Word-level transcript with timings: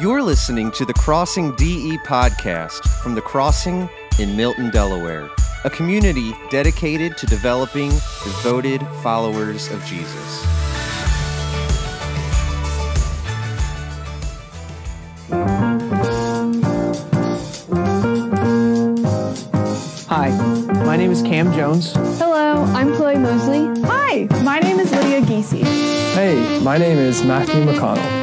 You're 0.00 0.22
listening 0.22 0.70
to 0.72 0.86
the 0.86 0.94
Crossing 0.94 1.54
DE 1.56 1.98
podcast 1.98 2.88
from 3.02 3.14
the 3.14 3.20
Crossing 3.20 3.90
in 4.18 4.34
Milton, 4.34 4.70
Delaware, 4.70 5.28
a 5.64 5.70
community 5.70 6.32
dedicated 6.48 7.18
to 7.18 7.26
developing 7.26 7.90
devoted 8.24 8.80
followers 9.02 9.70
of 9.70 9.84
Jesus. 9.84 10.44
Hi, 20.08 20.30
my 20.86 20.96
name 20.96 21.10
is 21.10 21.20
Cam 21.20 21.52
Jones. 21.52 21.92
Hello, 22.18 22.64
I'm 22.74 22.94
Chloe 22.96 23.18
Moseley. 23.18 23.68
Hi, 23.86 24.26
my 24.42 24.58
name 24.58 24.80
is 24.80 24.90
Lydia 24.90 25.20
Giese. 25.20 25.62
Hey, 26.14 26.60
my 26.60 26.78
name 26.78 26.96
is 26.96 27.22
Matthew 27.22 27.62
McConnell. 27.66 28.21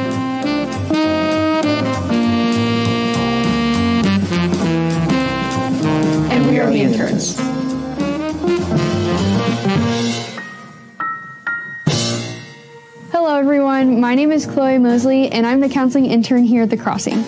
Are 6.60 6.70
the 6.70 6.82
interns. 6.82 7.38
Hello, 13.10 13.34
everyone. 13.34 13.98
My 13.98 14.14
name 14.14 14.30
is 14.30 14.44
Chloe 14.44 14.76
Moseley, 14.76 15.30
and 15.30 15.46
I'm 15.46 15.60
the 15.60 15.70
counseling 15.70 16.04
intern 16.04 16.44
here 16.44 16.64
at 16.64 16.68
The 16.68 16.76
Crossing. 16.76 17.24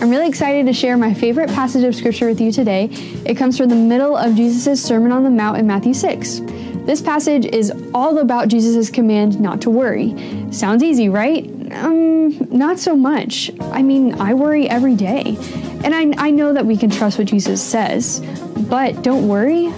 I'm 0.00 0.10
really 0.10 0.28
excited 0.28 0.66
to 0.66 0.72
share 0.72 0.96
my 0.96 1.12
favorite 1.12 1.48
passage 1.48 1.82
of 1.82 1.96
scripture 1.96 2.28
with 2.28 2.40
you 2.40 2.52
today. 2.52 2.84
It 3.26 3.34
comes 3.34 3.58
from 3.58 3.68
the 3.68 3.74
middle 3.74 4.16
of 4.16 4.36
Jesus' 4.36 4.80
Sermon 4.80 5.10
on 5.10 5.24
the 5.24 5.30
Mount 5.30 5.58
in 5.58 5.66
Matthew 5.66 5.92
6. 5.92 6.38
This 6.86 7.02
passage 7.02 7.46
is 7.46 7.72
all 7.92 8.18
about 8.18 8.46
Jesus' 8.46 8.90
command 8.90 9.40
not 9.40 9.60
to 9.62 9.70
worry. 9.70 10.14
Sounds 10.52 10.84
easy, 10.84 11.08
right? 11.08 11.50
Um, 11.72 12.48
not 12.56 12.78
so 12.78 12.94
much. 12.94 13.50
I 13.60 13.82
mean, 13.82 14.14
I 14.20 14.34
worry 14.34 14.68
every 14.68 14.94
day. 14.94 15.36
And 15.84 15.94
I, 15.94 16.26
I 16.26 16.30
know 16.30 16.52
that 16.52 16.66
we 16.66 16.76
can 16.76 16.90
trust 16.90 17.18
what 17.18 17.28
Jesus 17.28 17.62
says, 17.62 18.20
but 18.68 19.02
don't 19.02 19.28
worry. 19.28 19.68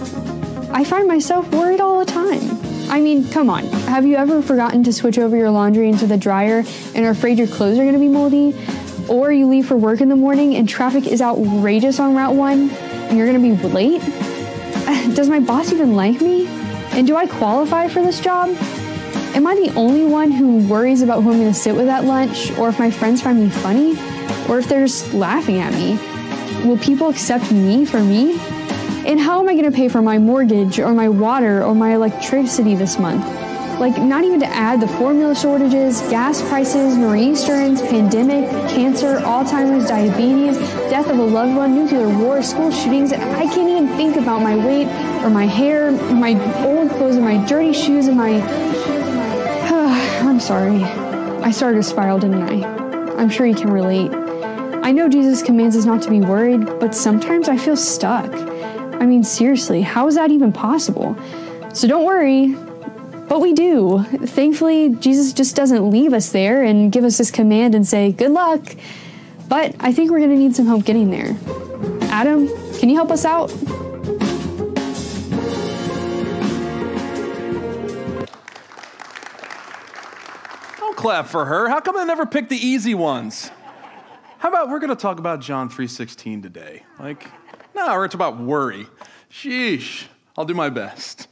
I 0.73 0.85
find 0.85 1.07
myself 1.07 1.51
worried 1.53 1.81
all 1.81 1.99
the 1.99 2.11
time. 2.11 2.41
I 2.91 3.01
mean, 3.01 3.29
come 3.29 3.51
on. 3.51 3.65
Have 3.65 4.05
you 4.07 4.17
ever 4.17 4.43
forgotten 4.43 4.83
to 4.85 4.93
switch 4.93 5.19
over 5.19 5.37
your 5.37 5.51
laundry 5.51 5.89
into 5.89 6.07
the 6.07 6.17
dryer 6.17 6.65
and 6.95 7.07
are 7.07 7.11
afraid 7.11 7.39
your 7.39 7.47
clothes 7.47 7.79
are 7.79 7.83
going 7.83 7.93
to 7.93 8.01
be 8.01 8.09
moldy? 8.09 8.57
Or 9.09 9.31
you 9.31 9.47
leave 9.47 9.67
for 9.67 9.77
work 9.77 10.01
in 10.01 10.09
the 10.09 10.17
morning 10.17 10.57
and 10.57 10.69
traffic 10.69 11.07
is 11.07 11.23
outrageous 11.23 12.01
on 12.01 12.17
Route 12.17 12.35
1 12.35 12.71
and 12.71 13.17
you're 13.17 13.31
going 13.31 13.41
to 13.41 13.57
be 13.57 13.69
late? 13.69 14.01
Does 15.15 15.29
my 15.29 15.41
boss 15.41 15.73
even 15.73 15.95
like 15.95 16.21
me? 16.21 16.47
And 16.93 17.07
do 17.07 17.15
I 17.15 17.27
qualify 17.27 17.89
for 17.89 18.03
this 18.03 18.21
job? 18.21 18.49
Am 19.35 19.47
I 19.47 19.55
the 19.55 19.73
only 19.75 20.05
one 20.05 20.33
who 20.33 20.67
worries 20.67 21.03
about 21.03 21.23
who 21.23 21.31
I'm 21.31 21.39
going 21.39 21.53
to 21.53 21.59
sit 21.59 21.77
with 21.77 21.89
at 21.89 22.05
lunch, 22.05 22.51
or 22.59 22.69
if 22.69 22.81
my 22.81 22.91
friends 22.91 23.23
find 23.23 23.41
me 23.41 23.49
funny, 23.49 23.95
or 24.51 24.59
if 24.59 24.69
they're 24.69 24.85
just 24.85 25.15
laughing 25.15 25.59
at 25.59 25.73
me? 25.73 25.97
Will 26.69 26.77
people 26.77 27.09
accept 27.09 27.53
me 27.53 27.85
for 27.85 28.01
me? 28.01 28.33
And 29.07 29.19
how 29.19 29.41
am 29.41 29.49
I 29.49 29.53
going 29.53 29.65
to 29.65 29.71
pay 29.71 29.89
for 29.89 30.03
my 30.03 30.19
mortgage, 30.19 30.81
or 30.81 30.93
my 30.93 31.09
water, 31.09 31.63
or 31.63 31.75
my 31.75 31.95
electricity 31.95 32.75
this 32.75 32.99
month? 32.99 33.25
Like, 33.81 33.97
not 33.97 34.25
even 34.25 34.41
to 34.41 34.47
add 34.47 34.81
the 34.81 34.89
formula 34.89 35.35
shortages, 35.35 36.01
gas 36.11 36.43
prices, 36.49 36.97
insurance, 36.97 37.81
pandemic, 37.81 38.51
cancer, 38.69 39.21
Alzheimer's, 39.21 39.89
diabetes, 39.89 40.59
death 40.91 41.09
of 41.09 41.19
a 41.19 41.23
loved 41.23 41.57
one, 41.57 41.75
nuclear 41.75 42.09
war, 42.19 42.43
school 42.43 42.71
shootings. 42.71 43.13
I 43.13 43.45
can't 43.45 43.71
even 43.71 43.89
think 43.97 44.17
about 44.17 44.43
my 44.43 44.57
weight 44.57 44.89
or 45.25 45.31
my 45.31 45.47
hair, 45.47 45.93
my 45.93 46.33
old 46.67 46.91
clothes, 46.91 47.17
and 47.17 47.25
my 47.25 47.43
dirty 47.47 47.73
shoes, 47.73 48.09
and 48.09 48.19
my. 48.19 48.43
I'm 50.29 50.41
sorry. 50.41 50.83
I 50.83 51.53
started 51.53 51.79
to 51.79 51.83
spiral, 51.83 52.19
didn't 52.19 52.43
I? 52.43 52.65
I'm 53.17 53.31
sure 53.31 53.47
you 53.47 53.55
can 53.55 53.71
relate. 53.71 54.11
I 54.91 54.93
know 54.93 55.09
Jesus 55.09 55.41
commands 55.41 55.77
us 55.77 55.85
not 55.85 56.03
to 56.03 56.11
be 56.11 56.19
worried, 56.21 56.67
but 56.81 56.97
sometimes 56.97 57.49
I 57.49 57.57
feel 57.57 57.77
stuck. 57.77 58.29
I 58.35 59.07
mean, 59.07 59.23
seriously, 59.23 59.83
how 59.83 60.09
is 60.09 60.17
that 60.17 60.33
even 60.33 60.51
possible? 60.51 61.17
So 61.73 61.87
don't 61.87 62.05
worry, 62.05 62.57
but 63.29 63.41
we 63.41 63.53
do. 63.53 64.03
Thankfully, 64.27 64.97
Jesus 64.97 65.33
just 65.33 65.55
doesn't 65.55 65.89
leave 65.89 66.13
us 66.13 66.33
there 66.33 66.65
and 66.65 66.91
give 66.91 67.05
us 67.05 67.19
this 67.19 67.31
command 67.31 67.77
and 67.77 67.87
say, 67.87 68.11
good 68.11 68.33
luck. 68.33 68.63
But 69.49 69.77
I 69.79 69.93
think 69.93 70.11
we're 70.11 70.19
going 70.19 70.31
to 70.31 70.37
need 70.37 70.57
some 70.57 70.67
help 70.67 70.85
getting 70.85 71.09
there. 71.09 71.37
Adam, 72.11 72.49
can 72.81 72.89
you 72.89 72.97
help 72.97 73.13
us 73.13 73.25
out? 73.25 73.47
Don't 80.79 80.97
clap 80.97 81.29
for 81.29 81.45
her. 81.45 81.69
How 81.69 81.79
come 81.79 81.97
I 81.97 82.03
never 82.03 82.27
pick 82.27 82.49
the 82.49 82.59
easy 82.59 82.97
ones? 82.97 83.53
How 84.41 84.49
about 84.49 84.71
we're 84.71 84.79
going 84.79 84.89
to 84.89 84.97
talk 84.97 85.19
about 85.19 85.41
John 85.41 85.69
3:16 85.69 86.43
today? 86.43 86.83
Like, 86.99 87.27
no, 87.75 88.03
it's 88.05 88.15
about 88.15 88.41
worry. 88.41 88.87
Sheesh. 89.31 90.05
I'll 90.35 90.47
do 90.47 90.55
my 90.55 90.71
best. 90.71 91.29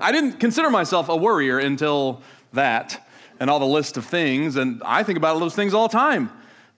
I 0.00 0.12
didn't 0.12 0.38
consider 0.38 0.70
myself 0.70 1.08
a 1.08 1.16
worrier 1.16 1.58
until 1.58 2.22
that 2.52 3.04
and 3.40 3.50
all 3.50 3.58
the 3.58 3.66
list 3.66 3.96
of 3.96 4.06
things, 4.06 4.54
and 4.54 4.80
I 4.84 5.02
think 5.02 5.18
about 5.18 5.34
all 5.34 5.40
those 5.40 5.56
things 5.56 5.74
all 5.74 5.88
the 5.88 5.92
time. 5.92 6.30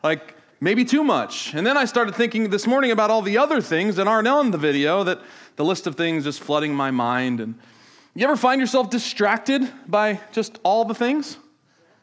Like, 0.02 0.34
maybe 0.58 0.86
too 0.86 1.04
much. 1.04 1.52
And 1.52 1.66
then 1.66 1.76
I 1.76 1.84
started 1.84 2.14
thinking 2.14 2.48
this 2.48 2.66
morning 2.66 2.90
about 2.90 3.10
all 3.10 3.20
the 3.20 3.36
other 3.36 3.60
things 3.60 3.96
that 3.96 4.08
aren't 4.08 4.26
on 4.26 4.52
the 4.52 4.58
video, 4.58 5.04
that 5.04 5.20
the 5.56 5.66
list 5.66 5.86
of 5.86 5.96
things 5.96 6.24
just 6.24 6.40
flooding 6.40 6.74
my 6.74 6.90
mind. 6.90 7.40
And 7.40 7.56
you 8.14 8.24
ever 8.24 8.38
find 8.38 8.58
yourself 8.58 8.88
distracted 8.88 9.70
by 9.86 10.20
just 10.32 10.60
all 10.62 10.86
the 10.86 10.94
things? 10.94 11.36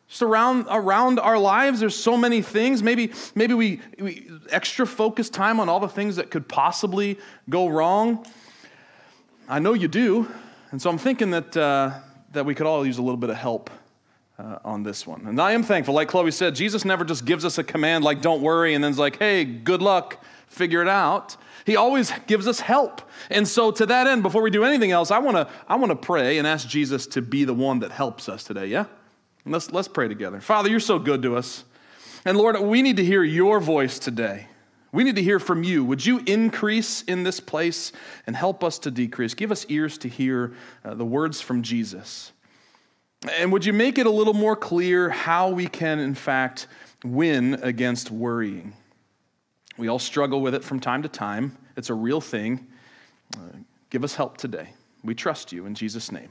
Just 0.08 0.22
around, 0.22 0.68
our 0.68 1.40
lives, 1.40 1.80
there's 1.80 1.96
so 1.96 2.16
many 2.16 2.42
things. 2.42 2.84
Maybe, 2.84 3.12
maybe 3.34 3.54
we, 3.54 3.82
we 4.00 4.30
extra 4.50 4.86
focus 4.86 5.30
time 5.30 5.60
on 5.60 5.68
all 5.68 5.80
the 5.80 5.90
things 5.90 6.18
that 6.18 6.30
could 6.30 6.48
possibly 6.48 7.18
go 7.50 7.68
wrong. 7.68 8.26
I 9.50 9.60
know 9.60 9.74
you 9.74 9.88
do. 9.88 10.32
And 10.72 10.82
so 10.82 10.90
I'm 10.90 10.98
thinking 10.98 11.32
that, 11.32 11.58
uh, 11.58 11.92
that 12.34 12.46
we 12.46 12.54
could 12.54 12.68
all 12.68 12.86
use 12.86 12.98
a 12.98 13.02
little 13.02 13.18
bit 13.18 13.30
of 13.30 13.38
help 13.38 13.70
uh, 14.38 14.60
on 14.64 14.84
this 14.84 15.08
one. 15.08 15.26
And 15.28 15.42
I 15.42 15.54
am 15.54 15.64
thankful. 15.64 15.94
Like 15.94 16.10
Chloe 16.10 16.32
said, 16.32 16.56
Jesus 16.56 16.86
never 16.86 17.06
just 17.06 17.26
gives 17.26 17.46
us 17.46 17.58
a 17.58 17.64
command 17.64 18.04
like, 18.04 18.22
don't 18.22 18.42
worry, 18.42 18.74
and 18.74 18.84
then's 18.84 18.98
like, 18.98 19.18
hey, 19.18 19.46
good 19.46 19.82
luck, 19.82 20.24
figure 20.48 20.82
it 20.82 20.88
out. 20.88 21.38
He 21.66 21.76
always 21.76 22.12
gives 22.28 22.48
us 22.48 22.60
help. 22.60 23.02
And 23.30 23.48
so, 23.48 23.72
to 23.72 23.86
that 23.88 24.06
end, 24.06 24.22
before 24.22 24.42
we 24.42 24.52
do 24.52 24.64
anything 24.64 24.92
else, 24.92 25.10
I 25.10 25.18
want 25.18 25.38
to 25.38 25.50
I 25.68 25.76
wanna 25.76 25.96
pray 25.96 26.38
and 26.38 26.46
ask 26.46 26.68
Jesus 26.68 27.08
to 27.08 27.22
be 27.22 27.44
the 27.44 27.54
one 27.54 27.80
that 27.80 27.92
helps 27.92 28.30
us 28.30 28.44
today, 28.44 28.68
yeah? 28.68 28.86
Let's, 29.46 29.72
let's 29.72 29.88
pray 29.88 30.08
together. 30.08 30.42
Father, 30.42 30.70
you're 30.70 30.80
so 30.80 30.98
good 30.98 31.22
to 31.22 31.38
us. 31.38 31.64
And 32.26 32.38
Lord, 32.38 32.60
we 32.60 32.82
need 32.82 32.98
to 32.98 33.06
hear 33.06 33.24
your 33.24 33.60
voice 33.60 34.00
today. 34.00 34.48
We 34.92 35.04
need 35.04 35.18
to 35.18 35.22
hear 35.22 35.40
from 35.40 35.64
you. 35.64 35.84
Would 35.86 36.06
you 36.06 36.22
increase 36.26 37.04
in 37.04 37.24
this 37.24 37.40
place 37.40 37.92
and 38.26 38.36
help 38.36 38.64
us 38.64 38.80
to 38.80 38.92
decrease? 38.92 39.34
Give 39.34 39.52
us 39.52 39.66
ears 39.70 39.98
to 40.00 40.08
hear 40.08 40.54
uh, 40.84 40.96
the 40.96 41.06
words 41.06 41.42
from 41.42 41.62
Jesus. 41.62 42.32
And 43.38 43.52
would 43.52 43.66
you 43.66 43.74
make 43.74 43.98
it 43.98 44.06
a 44.06 44.10
little 44.10 44.34
more 44.34 44.56
clear 44.56 45.10
how 45.10 45.50
we 45.50 45.68
can, 45.68 46.00
in 46.00 46.16
fact, 46.16 46.68
win 47.04 47.56
against 47.56 48.10
worrying? 48.10 48.74
We 49.78 49.90
all 49.90 50.00
struggle 50.00 50.42
with 50.42 50.56
it 50.56 50.64
from 50.64 50.80
time 50.80 51.04
to 51.04 51.10
time, 51.10 51.58
it's 51.76 51.90
a 51.90 51.94
real 51.94 52.22
thing. 52.22 52.66
Uh, 53.36 53.58
give 53.90 54.04
us 54.04 54.16
help 54.16 54.38
today. 54.38 54.70
We 55.04 55.14
trust 55.14 55.52
you 55.52 55.66
in 55.66 55.76
Jesus' 55.76 56.12
name. 56.12 56.30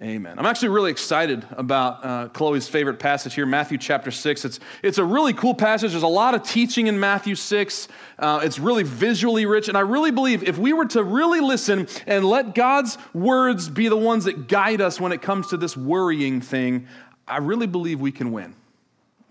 Amen. 0.00 0.38
I'm 0.38 0.46
actually 0.46 0.68
really 0.68 0.92
excited 0.92 1.44
about 1.50 2.04
uh, 2.04 2.28
Chloe's 2.28 2.68
favorite 2.68 3.00
passage 3.00 3.34
here, 3.34 3.46
Matthew 3.46 3.78
chapter 3.78 4.12
6. 4.12 4.44
It's, 4.44 4.60
it's 4.80 4.98
a 4.98 5.04
really 5.04 5.32
cool 5.32 5.54
passage. 5.54 5.90
There's 5.90 6.04
a 6.04 6.06
lot 6.06 6.36
of 6.36 6.44
teaching 6.44 6.86
in 6.86 7.00
Matthew 7.00 7.34
6. 7.34 7.88
Uh, 8.16 8.40
it's 8.44 8.60
really 8.60 8.84
visually 8.84 9.44
rich. 9.44 9.66
And 9.68 9.76
I 9.76 9.80
really 9.80 10.12
believe 10.12 10.44
if 10.44 10.56
we 10.56 10.72
were 10.72 10.86
to 10.86 11.02
really 11.02 11.40
listen 11.40 11.88
and 12.06 12.24
let 12.24 12.54
God's 12.54 12.96
words 13.12 13.68
be 13.68 13.88
the 13.88 13.96
ones 13.96 14.24
that 14.26 14.46
guide 14.46 14.80
us 14.80 15.00
when 15.00 15.10
it 15.10 15.20
comes 15.20 15.48
to 15.48 15.56
this 15.56 15.76
worrying 15.76 16.40
thing, 16.40 16.86
I 17.26 17.38
really 17.38 17.66
believe 17.66 18.00
we 18.00 18.12
can 18.12 18.30
win. 18.30 18.54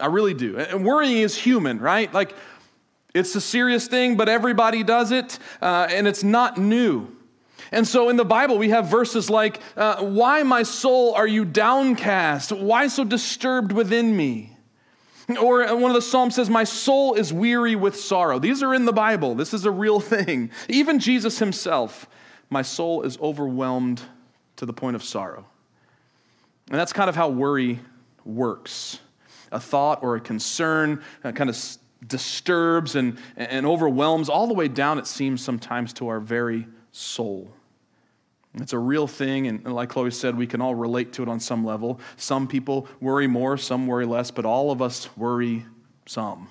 I 0.01 0.07
really 0.07 0.33
do. 0.33 0.57
And 0.57 0.85
worrying 0.85 1.19
is 1.19 1.37
human, 1.37 1.79
right? 1.79 2.13
Like, 2.13 2.35
it's 3.13 3.33
a 3.35 3.41
serious 3.41 3.87
thing, 3.87 4.17
but 4.17 4.29
everybody 4.29 4.83
does 4.83 5.11
it, 5.11 5.39
uh, 5.61 5.87
and 5.89 6.07
it's 6.07 6.23
not 6.23 6.57
new. 6.57 7.16
And 7.71 7.87
so 7.87 8.09
in 8.09 8.15
the 8.15 8.25
Bible, 8.25 8.57
we 8.57 8.69
have 8.69 8.87
verses 8.87 9.29
like, 9.29 9.59
uh, 9.75 10.03
Why, 10.03 10.43
my 10.43 10.63
soul, 10.63 11.13
are 11.15 11.27
you 11.27 11.45
downcast? 11.45 12.51
Why 12.51 12.87
so 12.87 13.03
disturbed 13.03 13.71
within 13.71 14.15
me? 14.15 14.57
Or 15.41 15.75
one 15.75 15.91
of 15.91 15.95
the 15.95 16.01
Psalms 16.01 16.35
says, 16.35 16.49
My 16.49 16.63
soul 16.63 17.15
is 17.15 17.33
weary 17.33 17.75
with 17.75 17.99
sorrow. 17.99 18.39
These 18.39 18.63
are 18.63 18.73
in 18.73 18.85
the 18.85 18.93
Bible. 18.93 19.35
This 19.35 19.53
is 19.53 19.65
a 19.65 19.71
real 19.71 19.99
thing. 19.99 20.51
Even 20.69 20.99
Jesus 20.99 21.39
himself, 21.39 22.07
my 22.49 22.61
soul 22.61 23.01
is 23.01 23.17
overwhelmed 23.19 24.01
to 24.55 24.65
the 24.65 24.73
point 24.73 24.95
of 24.95 25.03
sorrow. 25.03 25.45
And 26.69 26.79
that's 26.79 26.93
kind 26.93 27.09
of 27.09 27.15
how 27.15 27.29
worry 27.29 27.79
works. 28.25 28.99
A 29.51 29.59
thought 29.59 30.03
or 30.03 30.15
a 30.15 30.21
concern 30.21 31.01
uh, 31.23 31.31
kind 31.31 31.49
of 31.49 31.57
disturbs 32.05 32.95
and, 32.95 33.17
and 33.35 33.65
overwhelms 33.65 34.29
all 34.29 34.47
the 34.47 34.53
way 34.53 34.67
down, 34.67 34.97
it 34.97 35.07
seems 35.07 35.41
sometimes, 35.43 35.93
to 35.93 36.07
our 36.09 36.19
very 36.19 36.67
soul. 36.97 37.51
It's 38.55 38.73
a 38.73 38.79
real 38.79 39.05
thing, 39.05 39.47
and 39.47 39.63
like 39.73 39.89
Chloe 39.89 40.09
said, 40.09 40.35
we 40.35 40.47
can 40.47 40.61
all 40.61 40.73
relate 40.73 41.13
to 41.13 41.23
it 41.23 41.29
on 41.29 41.39
some 41.39 41.63
level. 41.63 41.99
Some 42.15 42.47
people 42.47 42.87
worry 42.99 43.27
more, 43.27 43.55
some 43.57 43.85
worry 43.85 44.05
less, 44.05 44.31
but 44.31 44.45
all 44.45 44.71
of 44.71 44.81
us 44.81 45.15
worry 45.15 45.65
some. 46.07 46.49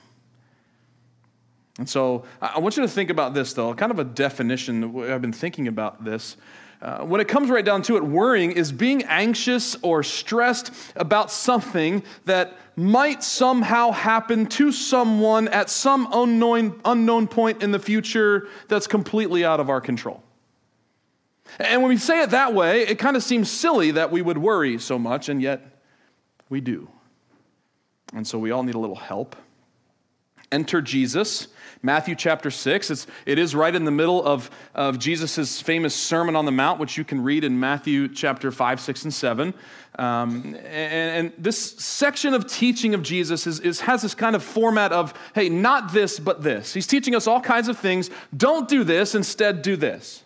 And 1.78 1.88
so 1.88 2.24
I 2.40 2.60
want 2.60 2.76
you 2.76 2.82
to 2.82 2.88
think 2.88 3.10
about 3.10 3.34
this, 3.34 3.52
though, 3.52 3.74
kind 3.74 3.90
of 3.90 3.98
a 3.98 4.04
definition. 4.04 5.10
I've 5.10 5.20
been 5.20 5.32
thinking 5.32 5.68
about 5.68 6.04
this. 6.04 6.36
Uh, 6.80 6.98
when 7.00 7.20
it 7.20 7.26
comes 7.26 7.50
right 7.50 7.64
down 7.64 7.82
to 7.82 7.96
it, 7.96 8.04
worrying 8.04 8.52
is 8.52 8.70
being 8.70 9.02
anxious 9.04 9.76
or 9.82 10.02
stressed 10.02 10.70
about 10.94 11.30
something 11.30 12.02
that 12.26 12.56
might 12.76 13.24
somehow 13.24 13.90
happen 13.90 14.46
to 14.46 14.70
someone 14.70 15.48
at 15.48 15.70
some 15.70 16.06
unknown, 16.12 16.80
unknown 16.84 17.26
point 17.26 17.62
in 17.62 17.72
the 17.72 17.78
future 17.78 18.48
that's 18.68 18.86
completely 18.86 19.44
out 19.44 19.58
of 19.58 19.70
our 19.70 19.80
control. 19.80 20.22
And 21.58 21.82
when 21.82 21.88
we 21.88 21.96
say 21.96 22.22
it 22.22 22.30
that 22.30 22.54
way, 22.54 22.82
it 22.82 22.98
kind 22.98 23.16
of 23.16 23.22
seems 23.22 23.50
silly 23.50 23.92
that 23.92 24.10
we 24.10 24.22
would 24.22 24.38
worry 24.38 24.78
so 24.78 24.98
much, 24.98 25.28
and 25.28 25.40
yet 25.40 25.80
we 26.48 26.60
do. 26.60 26.88
And 28.14 28.26
so 28.26 28.38
we 28.38 28.50
all 28.50 28.62
need 28.62 28.74
a 28.74 28.78
little 28.78 28.96
help. 28.96 29.36
Enter 30.52 30.80
Jesus. 30.80 31.48
Matthew 31.82 32.14
chapter 32.14 32.50
6. 32.50 32.90
It's, 32.90 33.06
it 33.26 33.38
is 33.38 33.54
right 33.54 33.74
in 33.74 33.84
the 33.84 33.90
middle 33.90 34.24
of, 34.24 34.50
of 34.74 34.98
Jesus' 34.98 35.60
famous 35.60 35.94
Sermon 35.94 36.36
on 36.36 36.44
the 36.44 36.52
Mount, 36.52 36.78
which 36.78 36.96
you 36.96 37.04
can 37.04 37.22
read 37.22 37.44
in 37.44 37.58
Matthew 37.58 38.08
chapter 38.08 38.50
5, 38.50 38.80
6, 38.80 39.04
and 39.04 39.14
7. 39.14 39.54
Um, 39.98 40.54
and, 40.54 40.66
and, 40.66 41.32
this 41.38 41.58
section 41.58 42.34
of 42.34 42.46
teaching 42.46 42.94
of 42.94 43.02
Jesus 43.02 43.46
is, 43.46 43.60
is, 43.60 43.80
has 43.80 44.02
this 44.02 44.14
kind 44.14 44.36
of 44.36 44.42
format 44.42 44.92
of, 44.92 45.14
hey, 45.34 45.48
not 45.48 45.92
this, 45.92 46.18
but 46.18 46.42
this. 46.42 46.74
He's 46.74 46.86
teaching 46.86 47.14
us 47.14 47.26
all 47.26 47.40
kinds 47.40 47.68
of 47.68 47.78
things. 47.78 48.10
Don't 48.36 48.68
do 48.68 48.84
this, 48.84 49.14
instead, 49.14 49.62
do 49.62 49.74
this. 49.74 50.22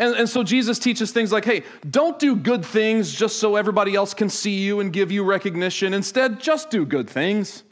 And, 0.00 0.16
and 0.16 0.28
so 0.28 0.42
Jesus 0.42 0.78
teaches 0.78 1.12
things 1.12 1.30
like, 1.30 1.44
hey, 1.44 1.62
don't 1.88 2.18
do 2.18 2.34
good 2.34 2.64
things 2.64 3.14
just 3.14 3.38
so 3.38 3.56
everybody 3.56 3.94
else 3.94 4.14
can 4.14 4.30
see 4.30 4.58
you 4.58 4.80
and 4.80 4.92
give 4.92 5.12
you 5.12 5.22
recognition. 5.22 5.92
Instead, 5.92 6.40
just 6.40 6.70
do 6.70 6.86
good 6.86 7.08
things, 7.08 7.64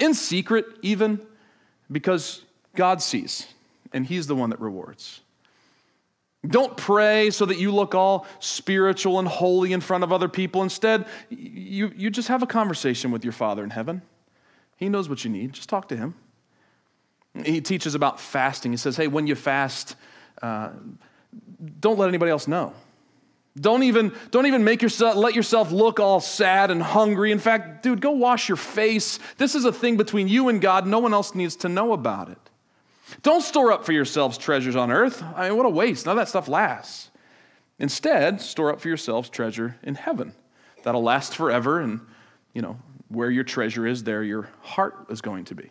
in 0.00 0.12
secret, 0.12 0.66
even, 0.82 1.24
because 1.90 2.42
God 2.74 3.00
sees, 3.00 3.46
and 3.92 4.04
He's 4.04 4.26
the 4.26 4.34
one 4.34 4.50
that 4.50 4.60
rewards. 4.60 5.20
Don't 6.44 6.76
pray 6.76 7.30
so 7.30 7.46
that 7.46 7.58
you 7.58 7.70
look 7.72 7.94
all 7.94 8.26
spiritual 8.40 9.20
and 9.20 9.28
holy 9.28 9.72
in 9.72 9.80
front 9.80 10.02
of 10.02 10.12
other 10.12 10.28
people. 10.28 10.62
Instead, 10.62 11.06
you, 11.30 11.92
you 11.96 12.10
just 12.10 12.28
have 12.28 12.42
a 12.42 12.46
conversation 12.46 13.12
with 13.12 13.24
your 13.24 13.32
Father 13.32 13.62
in 13.62 13.70
heaven. 13.70 14.02
He 14.76 14.88
knows 14.88 15.08
what 15.08 15.24
you 15.24 15.30
need. 15.30 15.52
Just 15.52 15.68
talk 15.68 15.88
to 15.88 15.96
Him. 15.96 16.14
He 17.44 17.60
teaches 17.60 17.94
about 17.94 18.18
fasting. 18.18 18.72
He 18.72 18.76
says, 18.76 18.96
hey, 18.96 19.06
when 19.06 19.28
you 19.28 19.36
fast, 19.36 19.94
uh, 20.42 20.70
don't 21.80 21.98
let 21.98 22.08
anybody 22.08 22.30
else 22.30 22.48
know. 22.48 22.72
Don't 23.58 23.84
even, 23.84 24.12
don't 24.30 24.46
even 24.46 24.64
make 24.64 24.82
yourself, 24.82 25.16
let 25.16 25.34
yourself 25.34 25.72
look 25.72 25.98
all 25.98 26.20
sad 26.20 26.70
and 26.70 26.82
hungry. 26.82 27.32
In 27.32 27.38
fact, 27.38 27.82
dude, 27.82 28.02
go 28.02 28.10
wash 28.10 28.48
your 28.48 28.56
face. 28.56 29.18
This 29.38 29.54
is 29.54 29.64
a 29.64 29.72
thing 29.72 29.96
between 29.96 30.28
you 30.28 30.48
and 30.48 30.60
God. 30.60 30.86
No 30.86 30.98
one 30.98 31.14
else 31.14 31.34
needs 31.34 31.56
to 31.56 31.68
know 31.68 31.92
about 31.94 32.28
it. 32.28 32.38
Don't 33.22 33.42
store 33.42 33.72
up 33.72 33.86
for 33.86 33.92
yourselves 33.92 34.36
treasures 34.36 34.76
on 34.76 34.90
earth. 34.90 35.22
I 35.34 35.48
mean, 35.48 35.56
what 35.56 35.64
a 35.64 35.70
waste. 35.70 36.06
None 36.06 36.18
of 36.18 36.20
that 36.20 36.28
stuff 36.28 36.48
lasts. 36.48 37.10
Instead, 37.78 38.40
store 38.40 38.72
up 38.72 38.80
for 38.80 38.88
yourselves 38.88 39.28
treasure 39.28 39.76
in 39.82 39.94
heaven. 39.94 40.34
That'll 40.82 41.02
last 41.02 41.34
forever, 41.34 41.80
and 41.80 42.00
you 42.52 42.62
know, 42.62 42.78
where 43.08 43.30
your 43.30 43.44
treasure 43.44 43.86
is, 43.86 44.02
there 44.04 44.22
your 44.22 44.48
heart 44.62 45.06
is 45.10 45.20
going 45.20 45.44
to 45.46 45.54
be. 45.54 45.70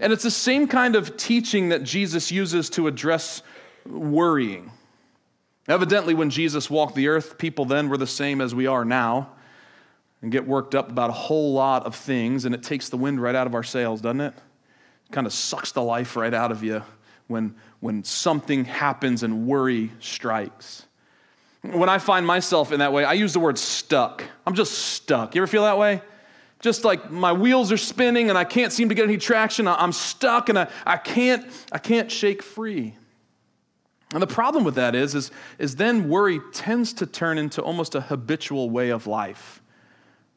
And 0.00 0.12
it's 0.12 0.22
the 0.22 0.30
same 0.30 0.68
kind 0.68 0.96
of 0.96 1.16
teaching 1.16 1.70
that 1.70 1.82
Jesus 1.82 2.30
uses 2.30 2.70
to 2.70 2.86
address 2.86 3.42
worrying. 3.86 4.70
Evidently, 5.68 6.14
when 6.14 6.30
Jesus 6.30 6.68
walked 6.68 6.94
the 6.94 7.08
earth, 7.08 7.38
people 7.38 7.64
then 7.64 7.88
were 7.88 7.96
the 7.96 8.06
same 8.06 8.40
as 8.40 8.54
we 8.54 8.66
are 8.66 8.84
now 8.84 9.30
and 10.20 10.30
get 10.30 10.46
worked 10.46 10.74
up 10.74 10.90
about 10.90 11.10
a 11.10 11.14
whole 11.14 11.52
lot 11.52 11.84
of 11.84 11.94
things, 11.94 12.44
and 12.44 12.54
it 12.54 12.62
takes 12.62 12.88
the 12.88 12.96
wind 12.96 13.20
right 13.20 13.34
out 13.34 13.46
of 13.46 13.54
our 13.54 13.62
sails, 13.62 14.00
doesn't 14.00 14.20
it? 14.20 14.34
It 15.08 15.12
kind 15.12 15.26
of 15.26 15.32
sucks 15.32 15.72
the 15.72 15.82
life 15.82 16.16
right 16.16 16.32
out 16.32 16.52
of 16.52 16.62
you 16.62 16.82
when, 17.26 17.54
when 17.80 18.04
something 18.04 18.64
happens 18.64 19.22
and 19.22 19.46
worry 19.46 19.90
strikes. 20.00 20.86
When 21.62 21.88
I 21.88 21.98
find 21.98 22.26
myself 22.26 22.72
in 22.72 22.80
that 22.80 22.92
way, 22.92 23.04
I 23.04 23.12
use 23.12 23.32
the 23.32 23.40
word 23.40 23.58
stuck. 23.58 24.24
I'm 24.46 24.54
just 24.54 24.72
stuck. 24.72 25.34
You 25.34 25.42
ever 25.42 25.46
feel 25.46 25.62
that 25.62 25.78
way? 25.78 26.02
Just 26.60 26.84
like 26.84 27.10
my 27.10 27.32
wheels 27.32 27.70
are 27.72 27.76
spinning 27.76 28.28
and 28.28 28.38
I 28.38 28.44
can't 28.44 28.72
seem 28.72 28.88
to 28.88 28.94
get 28.94 29.04
any 29.04 29.16
traction. 29.16 29.68
I'm 29.68 29.92
stuck 29.92 30.48
and 30.48 30.58
I, 30.58 30.68
I, 30.84 30.96
can't, 30.96 31.44
I 31.70 31.78
can't 31.78 32.10
shake 32.10 32.42
free. 32.42 32.96
And 34.12 34.22
the 34.22 34.26
problem 34.26 34.64
with 34.64 34.74
that 34.74 34.94
is, 34.94 35.14
is, 35.14 35.30
is 35.58 35.76
then 35.76 36.08
worry 36.08 36.40
tends 36.52 36.92
to 36.94 37.06
turn 37.06 37.38
into 37.38 37.62
almost 37.62 37.94
a 37.94 38.00
habitual 38.00 38.68
way 38.68 38.90
of 38.90 39.06
life 39.06 39.62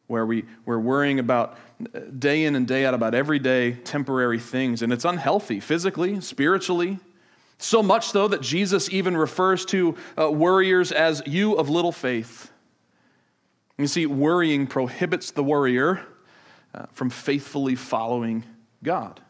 where 0.07 0.25
we, 0.25 0.45
we're 0.65 0.79
worrying 0.79 1.19
about 1.19 1.57
uh, 1.93 1.99
day 2.17 2.45
in 2.45 2.55
and 2.55 2.67
day 2.67 2.85
out 2.85 2.93
about 2.93 3.13
everyday 3.15 3.73
temporary 3.73 4.39
things. 4.39 4.81
And 4.81 4.93
it's 4.93 5.03
unhealthy 5.03 5.59
physically, 5.59 6.21
spiritually. 6.21 6.99
So 7.57 7.81
much 7.81 8.09
so 8.09 8.27
that 8.27 8.41
Jesus 8.41 8.89
even 8.91 9.17
refers 9.17 9.65
to 9.65 9.95
uh, 10.17 10.31
worriers 10.31 10.91
as 10.91 11.23
you 11.25 11.53
of 11.55 11.69
little 11.69 11.91
faith. 11.91 12.51
You 13.77 13.87
see, 13.87 14.05
worrying 14.05 14.67
prohibits 14.67 15.31
the 15.31 15.43
worrier 15.43 16.01
uh, 16.73 16.85
from 16.93 17.09
faithfully 17.09 17.75
following 17.75 18.43
God. 18.83 19.21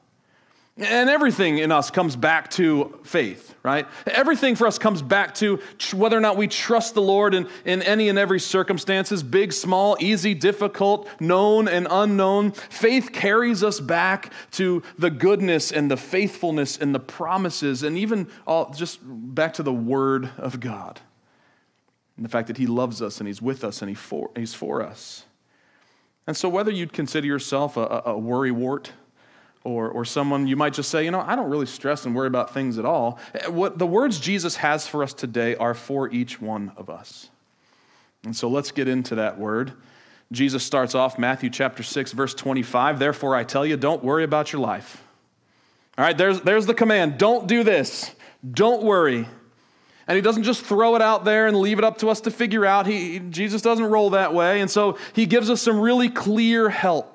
And 0.77 1.09
everything 1.09 1.59
in 1.59 1.71
us 1.71 1.89
comes 1.89 2.17
back 2.17 2.51
to 2.51 2.99
faith, 3.05 3.55
right? 3.63 3.87
Everything 4.05 4.57
for 4.57 4.67
us 4.67 4.77
comes 4.77 5.01
back 5.01 5.33
to 5.35 5.61
whether 5.93 6.17
or 6.17 6.19
not 6.19 6.35
we 6.35 6.49
trust 6.49 6.95
the 6.95 7.01
Lord 7.01 7.33
in, 7.33 7.47
in 7.63 7.81
any 7.81 8.09
and 8.09 8.19
every 8.19 8.41
circumstances, 8.41 9.23
big, 9.23 9.53
small, 9.53 9.95
easy, 10.01 10.33
difficult, 10.33 11.07
known 11.21 11.69
and 11.69 11.87
unknown. 11.89 12.51
Faith 12.51 13.13
carries 13.13 13.63
us 13.63 13.79
back 13.79 14.33
to 14.51 14.83
the 14.97 15.09
goodness 15.09 15.71
and 15.71 15.89
the 15.89 15.95
faithfulness 15.95 16.77
and 16.77 16.93
the 16.93 16.99
promises, 16.99 17.81
and 17.81 17.97
even 17.97 18.27
all, 18.45 18.69
just 18.71 18.99
back 19.01 19.53
to 19.53 19.63
the 19.63 19.73
Word 19.73 20.29
of 20.37 20.59
God. 20.59 20.99
And 22.17 22.25
the 22.25 22.29
fact 22.29 22.47
that 22.47 22.57
He 22.57 22.67
loves 22.67 23.01
us 23.01 23.19
and 23.19 23.27
He's 23.27 23.41
with 23.41 23.63
us 23.63 23.81
and 23.81 23.87
he 23.87 23.95
for, 23.95 24.29
He's 24.35 24.53
for 24.53 24.83
us. 24.83 25.23
And 26.27 26.35
so, 26.35 26.49
whether 26.49 26.71
you'd 26.71 26.91
consider 26.91 27.27
yourself 27.27 27.77
a, 27.77 28.01
a 28.07 28.17
wart, 28.17 28.91
or, 29.65 29.89
or 29.89 30.05
someone 30.05 30.47
you 30.47 30.55
might 30.55 30.73
just 30.73 30.89
say, 30.89 31.03
you 31.03 31.11
know, 31.11 31.19
I 31.19 31.35
don't 31.35 31.49
really 31.49 31.65
stress 31.65 32.05
and 32.05 32.15
worry 32.15 32.27
about 32.27 32.53
things 32.53 32.77
at 32.77 32.85
all. 32.85 33.19
Eh, 33.33 33.47
what 33.47 33.77
the 33.77 33.87
words 33.87 34.19
Jesus 34.19 34.55
has 34.57 34.87
for 34.87 35.03
us 35.03 35.11
today 35.11 35.55
are 35.55 35.73
for 35.73 36.09
each 36.11 36.39
one 36.39 36.71
of 36.77 36.89
us. 36.89 37.29
And 38.23 38.35
so 38.35 38.47
let's 38.47 38.71
get 38.71 38.87
into 38.87 39.15
that 39.15 39.39
word. 39.39 39.73
Jesus 40.31 40.63
starts 40.63 40.95
off 40.95 41.17
Matthew 41.17 41.49
chapter 41.49 41.81
6, 41.83 42.11
verse 42.11 42.33
25. 42.35 42.99
Therefore, 42.99 43.35
I 43.35 43.43
tell 43.43 43.65
you, 43.65 43.75
don't 43.75 44.03
worry 44.03 44.23
about 44.23 44.53
your 44.53 44.61
life. 44.61 45.03
All 45.97 46.05
right, 46.05 46.17
there's, 46.17 46.41
there's 46.41 46.67
the 46.67 46.73
command. 46.73 47.17
Don't 47.17 47.47
do 47.47 47.63
this. 47.63 48.11
Don't 48.49 48.83
worry. 48.83 49.27
And 50.07 50.15
he 50.15 50.21
doesn't 50.21 50.43
just 50.43 50.61
throw 50.61 50.95
it 50.95 51.01
out 51.01 51.25
there 51.25 51.47
and 51.47 51.57
leave 51.57 51.79
it 51.79 51.83
up 51.83 51.97
to 51.99 52.09
us 52.09 52.21
to 52.21 52.31
figure 52.31 52.65
out. 52.65 52.85
He, 52.85 53.19
Jesus 53.19 53.63
doesn't 53.63 53.85
roll 53.85 54.11
that 54.11 54.33
way. 54.33 54.61
And 54.61 54.69
so 54.69 54.99
he 55.13 55.25
gives 55.25 55.49
us 55.49 55.61
some 55.61 55.79
really 55.79 56.09
clear 56.09 56.69
help. 56.69 57.14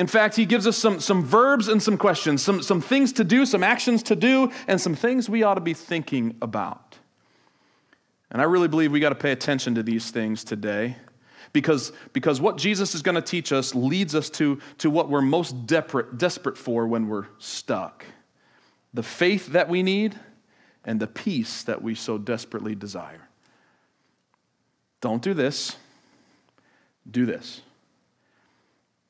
In 0.00 0.06
fact, 0.06 0.34
he 0.34 0.46
gives 0.46 0.66
us 0.66 0.78
some, 0.78 0.98
some 0.98 1.22
verbs 1.22 1.68
and 1.68 1.82
some 1.82 1.98
questions, 1.98 2.42
some, 2.42 2.62
some 2.62 2.80
things 2.80 3.12
to 3.12 3.22
do, 3.22 3.44
some 3.44 3.62
actions 3.62 4.02
to 4.04 4.16
do, 4.16 4.50
and 4.66 4.80
some 4.80 4.94
things 4.94 5.28
we 5.28 5.42
ought 5.42 5.56
to 5.56 5.60
be 5.60 5.74
thinking 5.74 6.38
about. 6.40 6.96
And 8.30 8.40
I 8.40 8.46
really 8.46 8.66
believe 8.66 8.92
we 8.92 8.98
got 8.98 9.10
to 9.10 9.14
pay 9.14 9.30
attention 9.30 9.74
to 9.74 9.82
these 9.82 10.10
things 10.10 10.42
today 10.42 10.96
because, 11.52 11.92
because 12.14 12.40
what 12.40 12.56
Jesus 12.56 12.94
is 12.94 13.02
going 13.02 13.16
to 13.16 13.20
teach 13.20 13.52
us 13.52 13.74
leads 13.74 14.14
us 14.14 14.30
to, 14.30 14.58
to 14.78 14.88
what 14.88 15.10
we're 15.10 15.20
most 15.20 15.66
desperate, 15.66 16.16
desperate 16.16 16.56
for 16.56 16.86
when 16.86 17.06
we're 17.06 17.26
stuck 17.36 18.06
the 18.94 19.02
faith 19.02 19.48
that 19.48 19.68
we 19.68 19.82
need 19.82 20.18
and 20.82 20.98
the 20.98 21.06
peace 21.06 21.62
that 21.64 21.82
we 21.82 21.94
so 21.94 22.16
desperately 22.16 22.74
desire. 22.74 23.28
Don't 25.02 25.20
do 25.20 25.34
this, 25.34 25.76
do 27.08 27.26
this. 27.26 27.60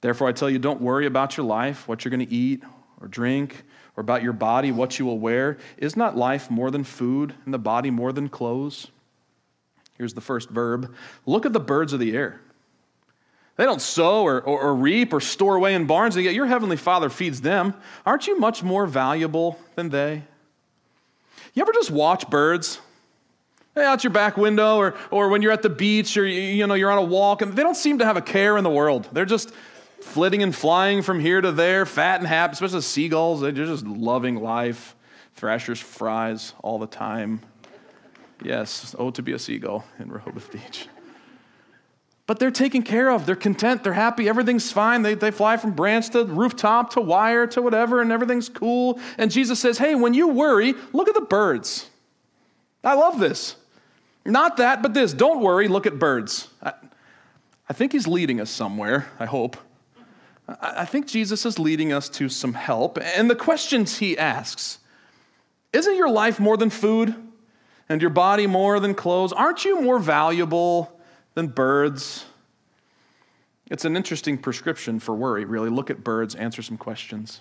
Therefore, 0.01 0.29
I 0.29 0.33
tell 0.33 0.49
you, 0.49 0.59
don't 0.59 0.81
worry 0.81 1.07
about 1.07 1.37
your 1.37 1.47
life, 1.47 1.87
what 1.87 2.05
you're 2.05 2.11
going 2.11 2.27
to 2.27 2.35
eat 2.35 2.63
or 3.01 3.09
drink, 3.09 3.65
or 3.97 4.01
about 4.01 4.23
your 4.23 4.33
body, 4.33 4.73
what 4.73 4.99
you 4.99 5.05
will 5.05 5.19
wear. 5.19 5.59
Is 5.77 5.97
not 5.97 6.17
life 6.17 6.51
more 6.51 6.71
than 6.71 6.85
food, 6.85 7.35
and 7.45 7.53
the 7.53 7.59
body 7.59 7.91
more 7.91 8.13
than 8.13 8.29
clothes? 8.29 8.89
Here's 9.99 10.15
the 10.15 10.21
first 10.21 10.49
verb 10.49 10.95
look 11.27 11.45
at 11.45 11.53
the 11.53 11.61
birds 11.61 11.93
of 11.93 12.01
the 12.01 12.17
air. 12.17 12.41
They 13.57 13.67
don't 13.67 13.83
sow 13.83 14.23
or, 14.23 14.41
or, 14.41 14.59
or, 14.63 14.75
reap 14.75 15.13
or 15.13 15.21
store 15.21 15.57
away 15.57 15.75
in 15.75 15.87
barns, 15.87 16.17
and 16.17 16.25
yet 16.25 16.33
your 16.33 16.47
heavenly 16.47 16.79
Father 16.79 17.11
feeds 17.11 17.43
them. 17.43 17.75
Aren't 18.07 18.27
you 18.27 18.39
much 18.39 18.63
more 18.63 18.87
valuable 18.87 19.59
than 19.75 19.91
they? 19.91 20.23
You 21.53 21.61
ever 21.61 21.73
just 21.75 21.91
watch 21.91 22.31
birds? 22.31 22.81
Hey, 23.75 23.85
out 23.85 24.03
your 24.03 24.15
back 24.15 24.39
window, 24.39 24.79
or, 24.79 24.95
or 25.11 25.29
when 25.29 25.43
you're 25.43 25.53
at 25.53 25.61
the 25.61 25.69
beach, 25.69 26.17
or 26.17 26.27
you 26.27 26.67
know 26.67 26.73
you're 26.73 26.91
on 26.91 26.97
a 26.97 27.03
walk, 27.03 27.43
and 27.43 27.55
they 27.55 27.63
don't 27.63 27.77
seem 27.77 27.99
to 27.99 28.07
have 28.07 28.17
a 28.17 28.23
care 28.23 28.57
in 28.57 28.65
the 28.65 28.71
world. 28.71 29.07
They're 29.13 29.27
just 29.27 29.53
flitting 30.01 30.43
and 30.43 30.55
flying 30.55 31.03
from 31.03 31.21
here 31.21 31.41
to 31.41 31.53
there, 31.53 31.87
fat 31.87 32.21
and 32.21 32.29
happy, 32.29 32.53
especially 32.53 32.81
seagulls. 32.81 33.41
They're 33.41 33.53
just 33.53 33.87
loving 33.87 34.37
life. 34.37 34.97
Thrashers 35.35 35.81
fries 35.81 36.53
all 36.63 36.79
the 36.79 36.87
time. 36.87 37.41
Yes, 38.43 38.95
oh, 38.99 39.11
to 39.11 39.23
be 39.23 39.33
a 39.33 39.39
seagull 39.39 39.85
in 39.99 40.11
Rehoboth 40.11 40.51
Beach. 40.51 40.89
but 42.27 42.39
they're 42.39 42.51
taken 42.51 42.83
care 42.83 43.11
of. 43.11 43.27
They're 43.27 43.37
content. 43.37 43.85
They're 43.85 43.93
happy. 43.93 44.29
Everything's 44.29 44.73
fine. 44.73 45.03
They, 45.03 45.15
they 45.15 45.31
fly 45.31 45.57
from 45.57 45.73
branch 45.73 46.11
to 46.11 46.25
rooftop 46.25 46.91
to 46.95 47.01
wire 47.01 47.47
to 47.49 47.61
whatever, 47.61 48.01
and 48.01 48.13
everything's 48.13 48.49
cool. 48.49 48.99
And 49.19 49.31
Jesus 49.31 49.61
says, 49.61 49.79
Hey, 49.79 49.95
when 49.95 50.15
you 50.15 50.29
worry, 50.29 50.75
look 50.93 51.09
at 51.09 51.15
the 51.15 51.21
birds. 51.21 51.91
I 52.83 52.95
love 52.95 53.19
this. 53.19 53.57
Not 54.25 54.59
that, 54.59 54.83
but 54.83 54.95
this. 54.95 55.13
Don't 55.13 55.41
worry, 55.41 55.69
look 55.69 55.87
at 55.87 55.99
birds. 55.99 56.49
I, 56.63 56.73
I 57.69 57.73
think 57.73 57.93
he's 57.93 58.07
leading 58.07 58.41
us 58.41 58.51
somewhere, 58.51 59.09
I 59.19 59.27
hope. 59.27 59.57
I, 60.61 60.85
think 60.85 61.07
Jesus 61.07 61.47
is 61.47 61.59
leading 61.59 61.93
us 61.93 62.09
to 62.11 62.29
some 62.29 62.55
help. 62.55 62.99
And 62.99 63.31
the 63.31 63.37
questions 63.37 63.99
he 63.99 64.17
asks 64.19 64.79
Isn't 65.73 65.97
your 65.97 66.11
life 66.11 66.41
more 66.41 66.57
than 66.57 66.71
food? 66.71 67.15
And 67.89 68.01
your 68.01 68.11
body 68.11 68.47
more 68.47 68.79
than 68.79 68.95
clothes? 68.95 69.33
Aren't 69.33 69.65
you 69.65 69.81
more 69.83 69.99
valuable? 69.99 71.01
than 71.35 71.49
birds. 71.49 72.27
It's 73.71 73.85
an 73.85 73.97
interesting 73.97 74.37
prescription 74.37 74.99
for 74.99 75.15
worry, 75.15 75.45
really. 75.45 75.71
Look 75.71 75.91
at 75.91 76.03
birds, 76.03 76.35
answer 76.35 76.63
some 76.63 76.77
questions. 76.77 77.41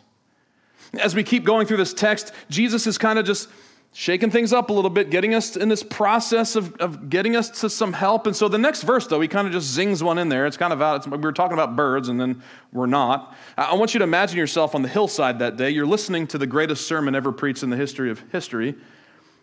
As 1.01 1.16
we 1.16 1.24
keep 1.24 1.44
going 1.44 1.68
through 1.68 1.78
this 1.78 1.94
text, 1.94 2.32
Jesus 2.50 2.88
is 2.88 2.98
kind 2.98 3.20
of 3.20 3.25
just 3.25 3.50
shaking 3.93 4.29
things 4.29 4.53
up 4.53 4.69
a 4.69 4.74
little 4.74 4.89
bit, 4.89 5.10
getting 5.10 5.34
us 5.34 5.55
in 5.55 5.67
this 5.67 5.84
process 5.84 6.55
of, 6.55 6.75
of 6.75 7.10
getting 7.10 7.36
us 7.36 7.50
to 7.62 7.69
some 7.69 7.93
help. 7.93 8.27
And 8.27 8.36
so 8.36 8.48
the 8.48 8.58
next 8.58 8.84
verse, 8.84 9.08
though, 9.08 9.19
he 9.19 9.27
kind 9.27 9.48
of 9.48 9.53
just 9.53 9.67
zings 9.67 10.03
one 10.03 10.17
in 10.17 10.29
there. 10.29 10.46
It's 10.46 10.58
kind 10.58 10.72
of 10.72 10.81
out. 10.81 11.08
we 11.08 11.17
were 11.17 11.34
talking 11.34 11.53
about 11.53 11.75
birds, 11.75 12.08
and 12.10 12.19
then 12.19 12.43
we're 12.72 12.86
not. 12.86 13.36
I 13.58 13.75
want 13.75 13.93
you 13.93 14.00
to 14.00 14.03
imagine 14.03 14.38
yourself 14.38 14.75
on 14.75 14.84
the 14.84 14.89
hillside 14.89 15.39
that 15.39 15.58
day. 15.58 15.72
You're 15.72 15.88
listening 15.88 16.27
to 16.27 16.38
the 16.38 16.48
greatest 16.48 16.88
sermon 16.88 17.15
ever 17.15 17.31
preached 17.31 17.63
in 17.63 17.69
the 17.69 17.77
history 17.77 18.12
of 18.12 18.24
history. 18.31 18.75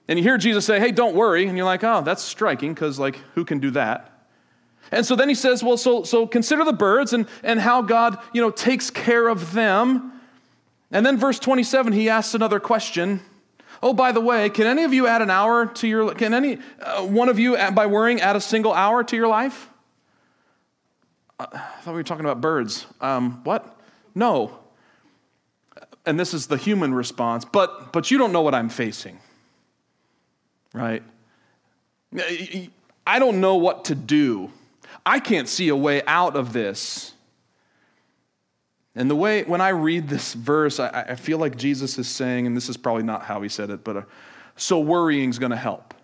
And 0.09 0.19
you 0.19 0.23
hear 0.23 0.39
Jesus 0.39 0.65
say, 0.65 0.79
Hey, 0.79 0.93
don't 0.93 1.17
worry. 1.17 1.47
And 1.47 1.57
you're 1.57 1.67
like, 1.67 1.83
Oh, 1.83 2.03
that's 2.03 2.23
striking, 2.23 2.73
because, 2.73 2.99
like, 2.99 3.17
who 3.35 3.45
can 3.45 3.59
do 3.59 3.73
that? 3.73 4.13
And 4.93 5.05
so 5.05 5.17
then 5.17 5.29
he 5.29 5.35
says, 5.35 5.65
well, 5.65 5.77
so, 5.77 6.05
so 6.05 6.29
consider 6.29 6.65
the 6.65 6.73
birds 6.73 7.13
and, 7.13 7.27
and 7.43 7.59
how 7.59 7.83
God, 7.83 8.19
you 8.33 8.41
know, 8.41 8.51
takes 8.51 8.89
care 8.89 9.27
of 9.27 9.53
them. 9.53 10.13
And 10.93 11.05
then 11.05 11.19
verse 11.19 11.41
27, 11.41 11.93
he 11.93 12.09
asks 12.09 12.35
another 12.35 12.61
question. 12.61 13.21
Oh, 13.83 13.93
by 13.93 14.13
the 14.13 14.21
way, 14.21 14.51
can 14.51 14.67
any 14.67 14.85
of 14.85 14.93
you 14.93 15.07
add 15.07 15.23
an 15.23 15.31
hour 15.31 15.67
to 15.67 15.89
your, 15.89 16.15
can 16.15 16.35
any 16.35 16.59
uh, 16.81 17.03
one 17.07 17.29
of 17.29 17.39
you, 17.39 17.57
by 17.73 17.87
worrying, 17.87 18.21
add 18.21 18.37
a 18.37 18.41
single 18.41 18.73
hour 18.73 19.05
to 19.05 19.17
your 19.17 19.29
life? 19.29 19.69
Uh, 21.39 21.47
I 21.53 21.81
thought 21.83 21.93
we 21.93 21.99
were 21.99 22.03
talking 22.03 22.25
about 22.25 22.41
birds. 22.41 22.87
Um, 23.01 23.43
what? 23.45 23.79
No. 24.15 24.59
And 26.05 26.19
this 26.19 26.33
is 26.33 26.47
the 26.47 26.57
human 26.57 26.95
response, 26.95 27.45
but, 27.45 27.93
but 27.93 28.11
you 28.11 28.19
don't 28.19 28.33
know 28.33 28.43
what 28.43 28.55
I'm 28.55 28.69
facing, 28.69 29.19
right? 30.73 31.03
I 33.07 33.19
don't 33.19 33.41
know 33.41 33.57
what 33.57 33.87
to 33.87 33.95
do 33.95 34.53
I 35.07 35.21
can't 35.21 35.49
see 35.49 35.69
a 35.69 35.77
way 35.77 36.03
out 36.07 36.35
of 36.35 36.53
this. 36.53 37.13
And 38.97 39.11
the 39.11 39.15
way, 39.15 39.45
when 39.45 39.61
I 39.61 39.69
read 39.69 40.09
this 40.09 40.33
verse, 40.35 40.81
I, 40.81 41.05
I 41.09 41.15
feel 41.15 41.39
like 41.39 41.57
Jesus 41.57 41.99
is 41.99 42.09
saying, 42.09 42.47
and 42.47 42.57
this 42.57 42.69
is 42.69 42.77
probably 42.77 43.03
not 43.03 43.23
how 43.23 43.43
he 43.43 43.49
said 43.49 43.71
it, 43.71 43.85
but 43.85 43.97
uh, 43.97 44.03
so 44.57 44.81
worrying's 44.81 45.39
going 45.39 45.51
to 45.51 45.57
help. 45.57 45.95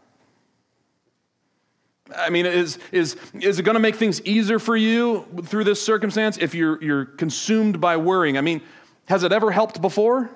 I 2.14 2.28
mean, 2.28 2.44
is, 2.44 2.78
is, 2.92 3.16
is 3.32 3.58
it 3.58 3.62
going 3.62 3.74
to 3.74 3.80
make 3.80 3.96
things 3.96 4.20
easier 4.22 4.58
for 4.58 4.76
you 4.76 5.26
through 5.44 5.64
this 5.64 5.82
circumstance 5.82 6.36
if 6.36 6.54
you're, 6.54 6.82
you're 6.84 7.06
consumed 7.06 7.80
by 7.80 7.96
worrying? 7.96 8.36
I 8.36 8.42
mean, 8.42 8.60
has 9.06 9.22
it 9.22 9.32
ever 9.32 9.50
helped 9.50 9.80
before? 9.80 10.30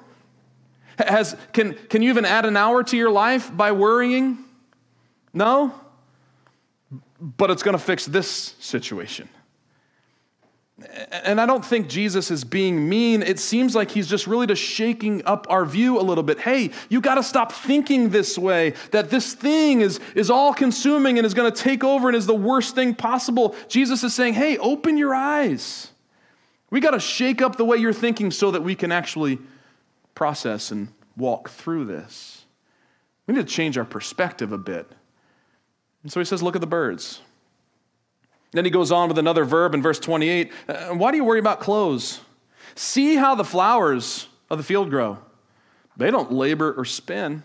Has, 0.98 1.36
can, 1.52 1.74
can 1.90 2.00
you 2.00 2.08
even 2.08 2.24
add 2.24 2.46
an 2.46 2.56
hour 2.56 2.82
to 2.84 2.96
your 2.96 3.10
life 3.10 3.54
by 3.54 3.72
worrying? 3.72 4.38
No? 5.34 5.74
but 7.20 7.50
it's 7.50 7.62
going 7.62 7.76
to 7.76 7.82
fix 7.82 8.06
this 8.06 8.54
situation. 8.58 9.28
And 11.10 11.40
I 11.40 11.46
don't 11.46 11.64
think 11.64 11.88
Jesus 11.88 12.30
is 12.30 12.44
being 12.44 12.86
mean. 12.86 13.22
It 13.22 13.38
seems 13.38 13.74
like 13.74 13.90
he's 13.90 14.06
just 14.06 14.26
really 14.26 14.46
just 14.46 14.60
shaking 14.60 15.24
up 15.24 15.46
our 15.48 15.64
view 15.64 15.98
a 15.98 16.02
little 16.02 16.22
bit. 16.22 16.38
Hey, 16.38 16.70
you 16.90 17.00
got 17.00 17.14
to 17.14 17.22
stop 17.22 17.50
thinking 17.50 18.10
this 18.10 18.36
way, 18.36 18.74
that 18.90 19.08
this 19.08 19.32
thing 19.32 19.80
is, 19.80 20.00
is 20.14 20.30
all 20.30 20.52
consuming 20.52 21.16
and 21.18 21.26
is 21.26 21.32
going 21.32 21.50
to 21.50 21.62
take 21.62 21.82
over 21.82 22.08
and 22.08 22.16
is 22.16 22.26
the 22.26 22.34
worst 22.34 22.74
thing 22.74 22.94
possible. 22.94 23.56
Jesus 23.68 24.04
is 24.04 24.12
saying, 24.12 24.34
hey, 24.34 24.58
open 24.58 24.98
your 24.98 25.14
eyes. 25.14 25.92
We 26.68 26.80
got 26.80 26.90
to 26.90 27.00
shake 27.00 27.40
up 27.40 27.56
the 27.56 27.64
way 27.64 27.78
you're 27.78 27.94
thinking 27.94 28.30
so 28.30 28.50
that 28.50 28.62
we 28.62 28.74
can 28.74 28.92
actually 28.92 29.38
process 30.14 30.72
and 30.72 30.88
walk 31.16 31.48
through 31.48 31.86
this. 31.86 32.44
We 33.26 33.34
need 33.34 33.46
to 33.46 33.52
change 33.52 33.78
our 33.78 33.84
perspective 33.84 34.52
a 34.52 34.58
bit. 34.58 34.86
And 36.02 36.12
so 36.12 36.20
he 36.20 36.26
says, 36.26 36.42
Look 36.42 36.54
at 36.54 36.60
the 36.60 36.66
birds. 36.66 37.22
Then 38.56 38.64
he 38.64 38.70
goes 38.70 38.90
on 38.90 39.08
with 39.08 39.18
another 39.18 39.44
verb 39.44 39.74
in 39.74 39.82
verse 39.82 39.98
28. 39.98 40.50
Uh, 40.66 40.86
why 40.94 41.10
do 41.10 41.18
you 41.18 41.24
worry 41.24 41.38
about 41.38 41.60
clothes? 41.60 42.20
See 42.74 43.16
how 43.16 43.34
the 43.34 43.44
flowers 43.44 44.28
of 44.48 44.56
the 44.56 44.64
field 44.64 44.88
grow. 44.88 45.18
They 45.98 46.10
don't 46.10 46.32
labor 46.32 46.72
or 46.72 46.86
spin. 46.86 47.42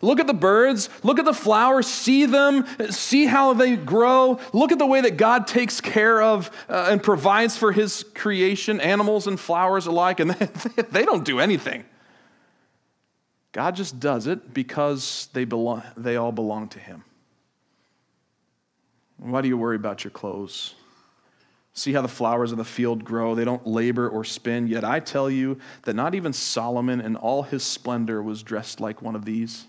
Look 0.00 0.18
at 0.18 0.26
the 0.26 0.34
birds, 0.34 0.88
look 1.02 1.18
at 1.18 1.26
the 1.26 1.34
flowers, 1.34 1.86
see 1.86 2.24
them, 2.24 2.66
see 2.90 3.26
how 3.26 3.52
they 3.52 3.76
grow. 3.76 4.38
Look 4.54 4.72
at 4.72 4.78
the 4.78 4.86
way 4.86 5.02
that 5.02 5.18
God 5.18 5.46
takes 5.46 5.80
care 5.80 6.22
of 6.22 6.50
uh, 6.68 6.88
and 6.90 7.02
provides 7.02 7.56
for 7.58 7.72
his 7.72 8.02
creation, 8.14 8.80
animals 8.80 9.26
and 9.26 9.38
flowers 9.38 9.86
alike, 9.86 10.20
and 10.20 10.30
they, 10.30 10.82
they 10.90 11.04
don't 11.04 11.24
do 11.24 11.38
anything. 11.38 11.84
God 13.52 13.76
just 13.76 14.00
does 14.00 14.26
it 14.26 14.54
because 14.54 15.28
they, 15.34 15.44
belong, 15.44 15.82
they 15.98 16.16
all 16.16 16.32
belong 16.32 16.68
to 16.70 16.78
him. 16.78 17.04
Why 19.18 19.40
do 19.40 19.48
you 19.48 19.56
worry 19.56 19.76
about 19.76 20.04
your 20.04 20.10
clothes? 20.10 20.74
See 21.72 21.92
how 21.92 22.02
the 22.02 22.08
flowers 22.08 22.52
of 22.52 22.58
the 22.58 22.64
field 22.64 23.04
grow. 23.04 23.34
They 23.34 23.44
don't 23.44 23.66
labor 23.66 24.08
or 24.08 24.24
spin. 24.24 24.66
Yet 24.66 24.84
I 24.84 25.00
tell 25.00 25.30
you 25.30 25.58
that 25.82 25.94
not 25.94 26.14
even 26.14 26.32
Solomon 26.32 27.00
in 27.00 27.16
all 27.16 27.42
his 27.42 27.62
splendor 27.62 28.22
was 28.22 28.42
dressed 28.42 28.80
like 28.80 29.02
one 29.02 29.14
of 29.14 29.24
these. 29.24 29.66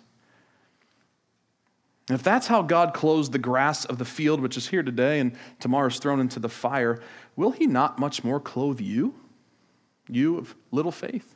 And 2.10 2.18
if 2.18 2.24
that's 2.24 2.48
how 2.48 2.62
God 2.62 2.94
clothes 2.94 3.30
the 3.30 3.40
grass 3.40 3.84
of 3.84 3.98
the 3.98 4.06
field, 4.06 4.40
which 4.40 4.56
is 4.56 4.68
here 4.70 4.84
today 4.84 5.20
and 5.20 5.36
tomorrow 5.60 5.88
is 5.88 6.00
thrown 6.00 6.22
into 6.22 6.40
the 6.40 6.48
fire, 6.48 7.02
will 7.36 7.52
he 7.52 7.68
not 7.68 8.00
much 8.00 8.24
more 8.24 8.40
clothe 8.40 8.80
you, 8.80 9.14
you 10.08 10.38
of 10.38 10.56
little 10.72 10.94
faith? 10.94 11.36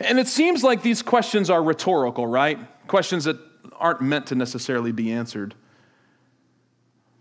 And 0.00 0.18
it 0.18 0.26
seems 0.26 0.64
like 0.64 0.82
these 0.82 1.02
questions 1.02 1.50
are 1.50 1.62
rhetorical, 1.62 2.26
right? 2.26 2.58
Questions 2.88 3.24
that 3.24 3.36
aren't 3.76 4.00
meant 4.00 4.26
to 4.28 4.34
necessarily 4.34 4.90
be 4.90 5.12
answered. 5.12 5.54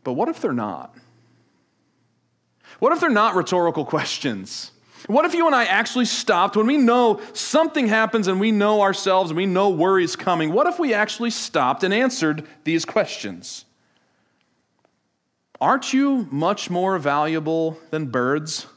But 0.03 0.13
what 0.13 0.29
if 0.29 0.41
they're 0.41 0.53
not? 0.53 0.96
What 2.79 2.91
if 2.93 3.00
they're 3.00 3.10
not 3.10 3.36
rhetorical 3.36 3.86
questions? 3.86 4.72
What 5.08 5.25
if 5.25 5.34
you 5.34 5.46
and 5.48 5.55
I 5.55 5.65
actually 5.65 6.05
stopped 6.05 6.55
when 6.55 6.67
we 6.67 6.77
know 6.77 7.22
something 7.34 7.88
happens 7.88 8.27
and 8.27 8.39
we 8.39 8.51
know 8.51 8.81
ourselves 8.81 9.31
and 9.31 9.38
we 9.38 9.46
know 9.46 9.70
worry's 9.70 10.15
coming? 10.15 10.53
What 10.53 10.67
if 10.67 10.79
we 10.79 10.93
actually 10.93 11.31
stopped 11.31 11.84
and 11.84 11.93
answered 11.93 12.48
these 12.63 12.86
questions? 12.86 13.65
Aren't 15.60 15.93
you 15.93 16.27
much 16.31 16.70
more 16.70 16.98
valuable 16.98 17.79
than 17.91 18.08
birds? 18.08 18.67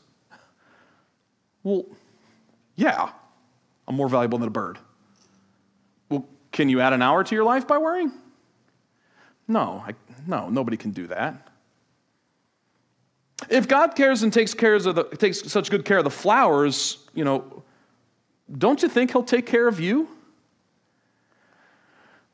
Well, 1.63 1.85
yeah, 2.77 3.11
I'm 3.89 3.95
more 3.95 4.09
valuable 4.09 4.39
than 4.39 4.49
a 4.49 4.51
bird. 4.51 4.79
Well, 6.11 6.27
can 6.53 6.69
you 6.69 6.81
add 6.81 6.93
an 6.93 7.01
hour 7.01 7.25
to 7.25 7.35
your 7.35 7.45
life 7.45 7.67
by 7.67 7.79
worrying? 7.79 8.13
No, 9.47 9.85
I, 9.87 9.95
no, 10.27 10.49
nobody 10.49 10.77
can 10.77 10.91
do 10.91 11.07
that. 11.09 11.49
If 13.49 13.69
God 13.69 13.95
cares 13.95 14.23
and 14.23 14.33
takes, 14.33 14.55
cares 14.55 14.87
of 14.87 14.95
the, 14.95 15.05
takes 15.05 15.51
such 15.51 15.71
good 15.71 15.85
care 15.85 15.99
of 15.99 16.05
the 16.05 16.11
flowers, 16.11 16.99
you 17.15 17.25
know, 17.25 17.63
don't 18.57 18.83
you 18.83 18.89
think 18.89 19.11
He'll 19.13 19.23
take 19.23 19.47
care 19.47 19.69
of 19.69 19.81
you? 19.81 20.09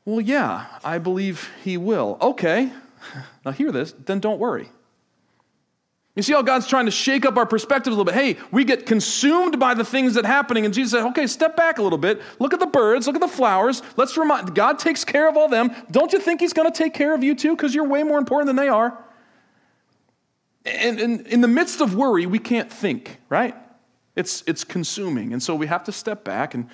Well, 0.05 0.21
yeah, 0.21 0.65
I 0.83 0.97
believe 0.97 1.49
He 1.63 1.77
will. 1.77 2.17
Okay, 2.21 2.71
now 3.45 3.51
hear 3.51 3.71
this, 3.71 3.93
then 3.93 4.19
don't 4.19 4.39
worry. 4.39 4.69
You 6.15 6.23
see 6.23 6.33
how 6.33 6.41
God's 6.41 6.67
trying 6.67 6.85
to 6.85 6.91
shake 6.91 7.25
up 7.25 7.37
our 7.37 7.45
perspectives 7.45 7.95
a 7.95 7.97
little 7.97 8.03
bit. 8.03 8.15
Hey, 8.15 8.37
we 8.51 8.65
get 8.65 8.85
consumed 8.85 9.59
by 9.59 9.73
the 9.73 9.85
things 9.85 10.15
that 10.15 10.25
are 10.25 10.27
happening, 10.27 10.65
and 10.65 10.73
Jesus 10.73 10.91
said, 10.91 11.07
okay, 11.07 11.25
step 11.25 11.55
back 11.55 11.77
a 11.77 11.81
little 11.81 11.97
bit. 11.97 12.21
Look 12.37 12.53
at 12.53 12.59
the 12.59 12.67
birds, 12.67 13.07
look 13.07 13.15
at 13.15 13.21
the 13.21 13.29
flowers. 13.29 13.81
Let's 13.95 14.17
remind 14.17 14.53
God 14.53 14.77
takes 14.77 15.05
care 15.05 15.29
of 15.29 15.37
all 15.37 15.47
them. 15.47 15.73
Don't 15.89 16.11
you 16.11 16.19
think 16.19 16.41
He's 16.41 16.51
going 16.51 16.69
to 16.69 16.77
take 16.77 16.93
care 16.93 17.13
of 17.13 17.23
you 17.23 17.33
too? 17.33 17.55
Because 17.55 17.73
you're 17.73 17.87
way 17.87 18.03
more 18.03 18.17
important 18.17 18.47
than 18.47 18.57
they 18.57 18.67
are. 18.67 18.97
And, 20.65 20.99
and 20.99 21.27
in 21.27 21.41
the 21.41 21.47
midst 21.47 21.79
of 21.79 21.95
worry, 21.95 22.25
we 22.25 22.39
can't 22.39 22.71
think, 22.71 23.19
right? 23.29 23.55
It's, 24.15 24.43
it's 24.45 24.65
consuming. 24.65 25.31
And 25.31 25.41
so 25.41 25.55
we 25.55 25.67
have 25.67 25.85
to 25.85 25.91
step 25.93 26.25
back 26.25 26.53
and 26.53 26.69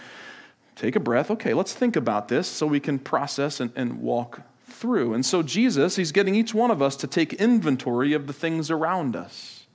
take 0.76 0.96
a 0.96 1.00
breath. 1.00 1.30
Okay, 1.30 1.54
let's 1.54 1.74
think 1.74 1.96
about 1.96 2.28
this 2.28 2.48
so 2.48 2.66
we 2.66 2.80
can 2.80 2.98
process 2.98 3.60
and, 3.60 3.72
and 3.76 4.02
walk 4.02 4.42
through. 4.78 5.14
And 5.14 5.26
so 5.26 5.44
Jesus, 5.44 5.96
he's 5.96 6.12
getting 6.12 6.36
each 6.36 6.54
one 6.54 6.72
of 6.72 6.82
us 6.82 6.96
to 6.98 7.08
take 7.08 7.34
inventory 7.34 8.14
of 8.14 8.28
the 8.28 8.34
things 8.34 8.72
around 8.72 9.16
us. 9.16 9.66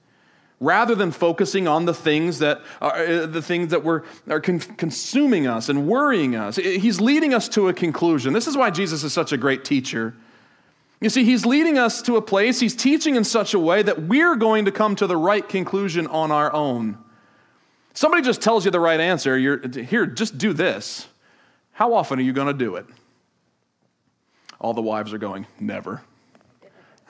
Rather 0.60 0.94
than 0.94 1.10
focusing 1.10 1.66
on 1.66 1.86
the 1.86 1.94
things 1.94 2.38
that 2.38 2.60
are 2.80 2.94
uh, 2.94 3.26
the 3.26 3.42
things 3.42 3.72
that 3.72 3.82
were, 3.82 4.04
are 4.30 4.40
con- 4.40 4.60
consuming 4.60 5.46
us 5.48 5.68
and 5.68 5.88
worrying 5.88 6.36
us, 6.36 6.54
he's 6.54 7.00
leading 7.00 7.34
us 7.34 7.48
to 7.48 7.68
a 7.68 7.72
conclusion. 7.72 8.32
This 8.32 8.46
is 8.46 8.56
why 8.56 8.70
Jesus 8.70 9.02
is 9.02 9.12
such 9.12 9.32
a 9.32 9.36
great 9.36 9.64
teacher. 9.64 10.14
You 11.00 11.10
see, 11.10 11.24
he's 11.24 11.44
leading 11.44 11.78
us 11.78 12.00
to 12.02 12.16
a 12.16 12.22
place, 12.22 12.60
he's 12.60 12.76
teaching 12.76 13.16
in 13.16 13.24
such 13.24 13.54
a 13.54 13.58
way 13.58 13.82
that 13.82 14.02
we're 14.02 14.36
going 14.36 14.66
to 14.66 14.72
come 14.72 14.94
to 14.96 15.08
the 15.08 15.16
right 15.16 15.46
conclusion 15.46 16.06
on 16.06 16.30
our 16.30 16.52
own. 16.52 16.96
Somebody 17.92 18.22
just 18.22 18.40
tells 18.40 18.64
you 18.64 18.70
the 18.70 18.78
right 18.78 19.00
answer, 19.00 19.36
you're 19.36 19.68
here, 19.68 20.06
just 20.06 20.38
do 20.38 20.52
this. 20.52 21.08
How 21.72 21.94
often 21.94 22.20
are 22.20 22.22
you 22.22 22.32
going 22.32 22.46
to 22.46 22.52
do 22.52 22.76
it? 22.76 22.86
All 24.62 24.72
the 24.72 24.80
wives 24.80 25.12
are 25.12 25.18
going, 25.18 25.46
never. 25.60 26.00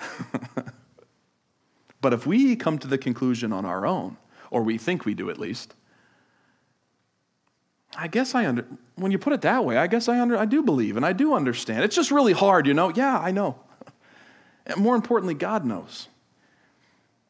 but 2.00 2.12
if 2.12 2.26
we 2.26 2.56
come 2.56 2.78
to 2.78 2.88
the 2.88 2.98
conclusion 2.98 3.52
on 3.52 3.64
our 3.64 3.86
own, 3.86 4.16
or 4.50 4.62
we 4.62 4.78
think 4.78 5.04
we 5.04 5.14
do 5.14 5.30
at 5.30 5.38
least, 5.38 5.74
I 7.94 8.08
guess 8.08 8.34
I 8.34 8.46
under 8.46 8.66
when 8.96 9.12
you 9.12 9.18
put 9.18 9.34
it 9.34 9.42
that 9.42 9.66
way, 9.66 9.76
I 9.76 9.86
guess 9.86 10.08
I 10.08 10.18
under 10.18 10.36
I 10.36 10.46
do 10.46 10.62
believe 10.62 10.96
and 10.96 11.04
I 11.04 11.12
do 11.12 11.34
understand. 11.34 11.84
It's 11.84 11.94
just 11.94 12.10
really 12.10 12.32
hard, 12.32 12.66
you 12.66 12.72
know. 12.72 12.88
Yeah, 12.88 13.18
I 13.18 13.30
know. 13.30 13.60
And 14.64 14.76
more 14.76 14.94
importantly, 14.94 15.34
God 15.34 15.64
knows. 15.64 16.06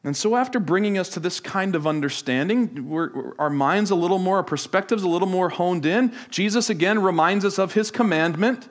And 0.03 0.15
so, 0.15 0.35
after 0.35 0.59
bringing 0.59 0.99
us 0.99 1.09
to 1.09 1.19
this 1.19 1.39
kind 1.39 1.75
of 1.75 1.87
understanding, 1.87 2.87
we're, 2.87 3.33
our 3.39 3.49
minds 3.49 3.89
a 3.89 3.95
little 3.95 4.19
more, 4.19 4.37
our 4.37 4.43
perspectives 4.43 5.01
a 5.01 5.07
little 5.07 5.27
more 5.27 5.49
honed 5.49 5.87
in, 5.87 6.13
Jesus 6.29 6.69
again 6.69 7.01
reminds 7.01 7.43
us 7.43 7.57
of 7.57 7.73
his 7.73 7.89
commandment. 7.89 8.69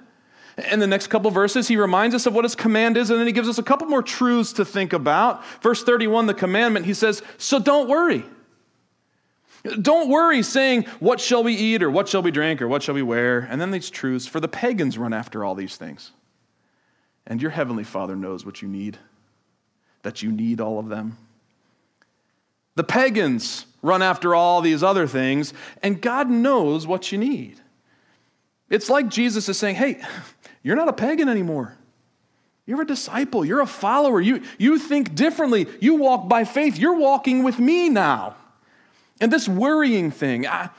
In 0.71 0.80
the 0.80 0.87
next 0.87 1.06
couple 1.06 1.30
verses, 1.30 1.68
he 1.68 1.76
reminds 1.76 2.14
us 2.14 2.26
of 2.26 2.35
what 2.35 2.44
his 2.44 2.54
command 2.54 2.97
is, 2.97 3.11
and 3.11 3.18
then 3.18 3.26
he 3.26 3.32
gives 3.32 3.49
us 3.49 3.59
a 3.59 3.62
couple 3.62 3.87
more 3.87 4.02
truths 4.02 4.52
to 4.54 4.64
think 4.64 4.92
about. 4.92 5.44
Verse 5.62 5.82
31, 5.82 6.26
the 6.26 6.35
commandment, 6.35 6.85
he 6.85 6.94
says, 6.94 7.23
So 7.38 7.59
don't 7.59 7.88
worry. 7.88 8.25
Don't 9.80 10.09
worry 10.11 10.42
saying, 10.42 10.85
What 11.00 11.21
shall 11.21 11.42
we 11.42 11.54
eat, 11.54 11.82
or 11.82 11.90
what 11.90 12.09
shall 12.09 12.23
we 12.23 12.30
drink, 12.30 12.61
or 12.61 12.68
what 12.68 12.82
shall 12.82 12.94
we 12.94 13.02
wear? 13.02 13.40
And 13.40 13.61
then 13.61 13.71
these 13.71 13.88
truths, 13.88 14.26
for 14.26 14.40
the 14.40 14.49
pagans 14.49 14.99
run 14.99 15.12
after 15.12 15.44
all 15.44 15.54
these 15.54 15.76
things. 15.76 16.11
And 17.26 17.40
your 17.40 17.52
heavenly 17.52 17.85
Father 17.85 18.16
knows 18.16 18.44
what 18.44 18.61
you 18.61 18.68
need, 18.68 18.99
that 20.02 20.23
you 20.23 20.32
need 20.32 20.61
all 20.61 20.78
of 20.78 20.88
them. 20.88 21.16
The 22.75 22.85
pagans 22.85 23.66
run 23.82 24.02
after 24.02 24.35
all 24.35 24.61
these 24.61 24.82
other 24.82 25.06
things, 25.06 25.54
and 25.82 26.00
God 26.00 26.28
knows 26.28 26.87
what 26.87 27.12
you 27.12 27.18
need. 27.18 27.61
It's 28.71 28.88
like 28.88 29.09
Jesus 29.09 29.49
is 29.49 29.59
saying, 29.59 29.76
Hey, 29.76 30.00
you're 30.62 30.76
not 30.76 30.88
a 30.88 30.92
pagan 30.92 31.28
anymore. 31.28 31.76
You're 32.66 32.83
a 32.83 32.87
disciple. 32.87 33.45
You're 33.45 33.61
a 33.61 33.66
follower. 33.66 34.21
You, 34.21 34.42
you 34.59 34.78
think 34.78 35.14
differently. 35.14 35.66
You 35.81 35.97
walk 35.97 36.28
by 36.28 36.45
faith. 36.45 36.78
You're 36.78 36.97
walking 36.97 37.42
with 37.42 37.59
me 37.59 37.88
now. 37.88 38.37
And 39.21 39.33
this 39.33 39.49
worrying 39.49 40.11
thing, 40.11 40.47
I, 40.47 40.71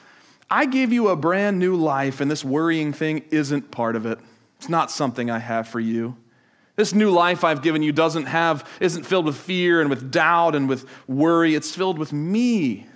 I 0.49 0.65
gave 0.65 0.93
you 0.93 1.09
a 1.09 1.15
brand 1.15 1.59
new 1.59 1.75
life, 1.75 2.21
and 2.21 2.29
this 2.29 2.43
worrying 2.43 2.93
thing 2.93 3.25
isn't 3.31 3.71
part 3.71 3.95
of 3.95 4.05
it. 4.05 4.19
It's 4.57 4.69
not 4.69 4.91
something 4.91 5.29
I 5.29 5.39
have 5.39 5.67
for 5.67 5.79
you. 5.79 6.15
This 6.75 6.93
new 6.93 7.11
life 7.11 7.43
I've 7.43 7.61
given 7.61 7.83
you 7.83 7.91
doesn't 7.91 8.25
have, 8.25 8.67
isn't 8.79 9.03
filled 9.03 9.25
with 9.25 9.35
fear 9.35 9.81
and 9.81 9.89
with 9.89 10.09
doubt 10.09 10.55
and 10.55 10.67
with 10.67 10.87
worry. 11.07 11.53
It's 11.53 11.75
filled 11.75 11.99
with 11.99 12.11
me. 12.11 12.87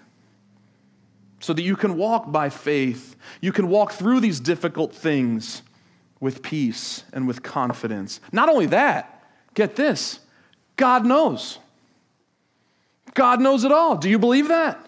So 1.39 1.53
that 1.53 1.61
you 1.61 1.75
can 1.75 1.97
walk 1.97 2.31
by 2.31 2.49
faith. 2.49 3.15
You 3.41 3.51
can 3.51 3.67
walk 3.67 3.91
through 3.91 4.21
these 4.21 4.39
difficult 4.39 4.95
things 4.95 5.61
with 6.19 6.41
peace 6.41 7.03
and 7.13 7.27
with 7.27 7.43
confidence. 7.43 8.19
Not 8.31 8.49
only 8.49 8.67
that, 8.67 9.23
get 9.53 9.75
this 9.75 10.19
God 10.75 11.05
knows. 11.05 11.59
God 13.13 13.41
knows 13.41 13.63
it 13.63 13.71
all. 13.71 13.97
Do 13.97 14.09
you 14.09 14.19
believe 14.19 14.49
that? 14.49 14.87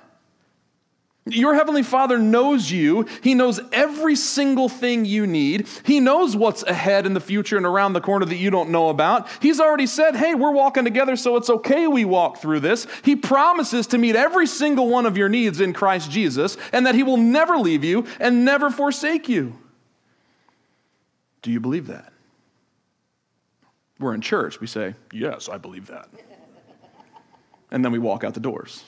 Your 1.25 1.53
Heavenly 1.53 1.83
Father 1.83 2.17
knows 2.17 2.71
you. 2.71 3.05
He 3.21 3.33
knows 3.33 3.59
every 3.71 4.15
single 4.15 4.69
thing 4.69 5.05
you 5.05 5.27
need. 5.27 5.67
He 5.83 5.99
knows 5.99 6.35
what's 6.35 6.63
ahead 6.63 7.05
in 7.05 7.13
the 7.13 7.19
future 7.19 7.57
and 7.57 7.65
around 7.65 7.93
the 7.93 8.01
corner 8.01 8.25
that 8.25 8.35
you 8.35 8.49
don't 8.49 8.69
know 8.69 8.89
about. 8.89 9.27
He's 9.41 9.59
already 9.59 9.85
said, 9.85 10.15
Hey, 10.15 10.33
we're 10.33 10.51
walking 10.51 10.83
together, 10.83 11.15
so 11.15 11.35
it's 11.35 11.49
okay 11.49 11.87
we 11.87 12.05
walk 12.05 12.37
through 12.37 12.61
this. 12.61 12.87
He 13.03 13.15
promises 13.15 13.87
to 13.87 13.97
meet 13.97 14.15
every 14.15 14.47
single 14.47 14.89
one 14.89 15.05
of 15.05 15.17
your 15.17 15.29
needs 15.29 15.61
in 15.61 15.73
Christ 15.73 16.09
Jesus 16.09 16.57
and 16.71 16.85
that 16.87 16.95
He 16.95 17.03
will 17.03 17.17
never 17.17 17.57
leave 17.57 17.83
you 17.83 18.05
and 18.19 18.45
never 18.45 18.69
forsake 18.69 19.29
you. 19.29 19.55
Do 21.41 21.51
you 21.51 21.59
believe 21.59 21.87
that? 21.87 22.11
We're 23.99 24.13
in 24.13 24.21
church. 24.21 24.59
We 24.59 24.67
say, 24.67 24.95
Yes, 25.11 25.49
I 25.49 25.57
believe 25.57 25.87
that. 25.87 26.09
And 27.71 27.85
then 27.85 27.91
we 27.91 27.99
walk 27.99 28.23
out 28.23 28.33
the 28.33 28.39
doors. 28.39 28.83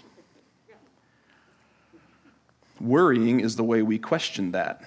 Worrying 2.79 3.39
is 3.39 3.55
the 3.55 3.63
way 3.63 3.83
we 3.83 3.99
question 3.99 4.53
that. 4.53 4.81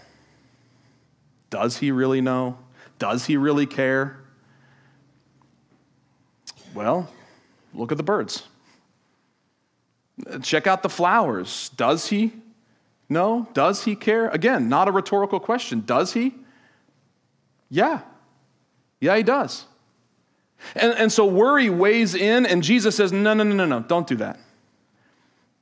Does 1.49 1.77
he 1.77 1.93
really 1.93 2.21
know? 2.21 2.59
Does 2.99 3.27
he 3.27 3.37
really 3.37 3.67
care? 3.67 4.19
Well, 6.75 7.09
look 7.73 7.93
at 7.93 7.97
the 7.97 8.03
birds. 8.03 8.43
Check 10.43 10.67
out 10.67 10.83
the 10.83 10.89
flowers. 10.89 11.71
Does 11.77 12.09
he 12.09 12.33
know? 13.09 13.49
Does 13.53 13.85
he 13.85 13.95
care? 13.95 14.29
Again, 14.31 14.69
not 14.69 14.89
a 14.89 14.91
rhetorical 14.91 15.39
question. 15.39 15.85
Does 15.87 16.15
he? 16.15 16.35
Yeah. 17.69 18.01
Yeah, 19.01 19.17
he 19.17 19.23
does. 19.23 19.67
And, 20.75 20.93
and 20.93 21.13
so 21.13 21.27
worry 21.27 21.69
weighs 21.69 22.15
in, 22.15 22.47
and 22.47 22.63
Jesus 22.63 22.97
says, 22.97 23.13
No, 23.13 23.35
no, 23.35 23.45
no, 23.45 23.55
no, 23.55 23.67
no, 23.67 23.81
don't 23.81 24.07
do 24.07 24.17
that. 24.17 24.39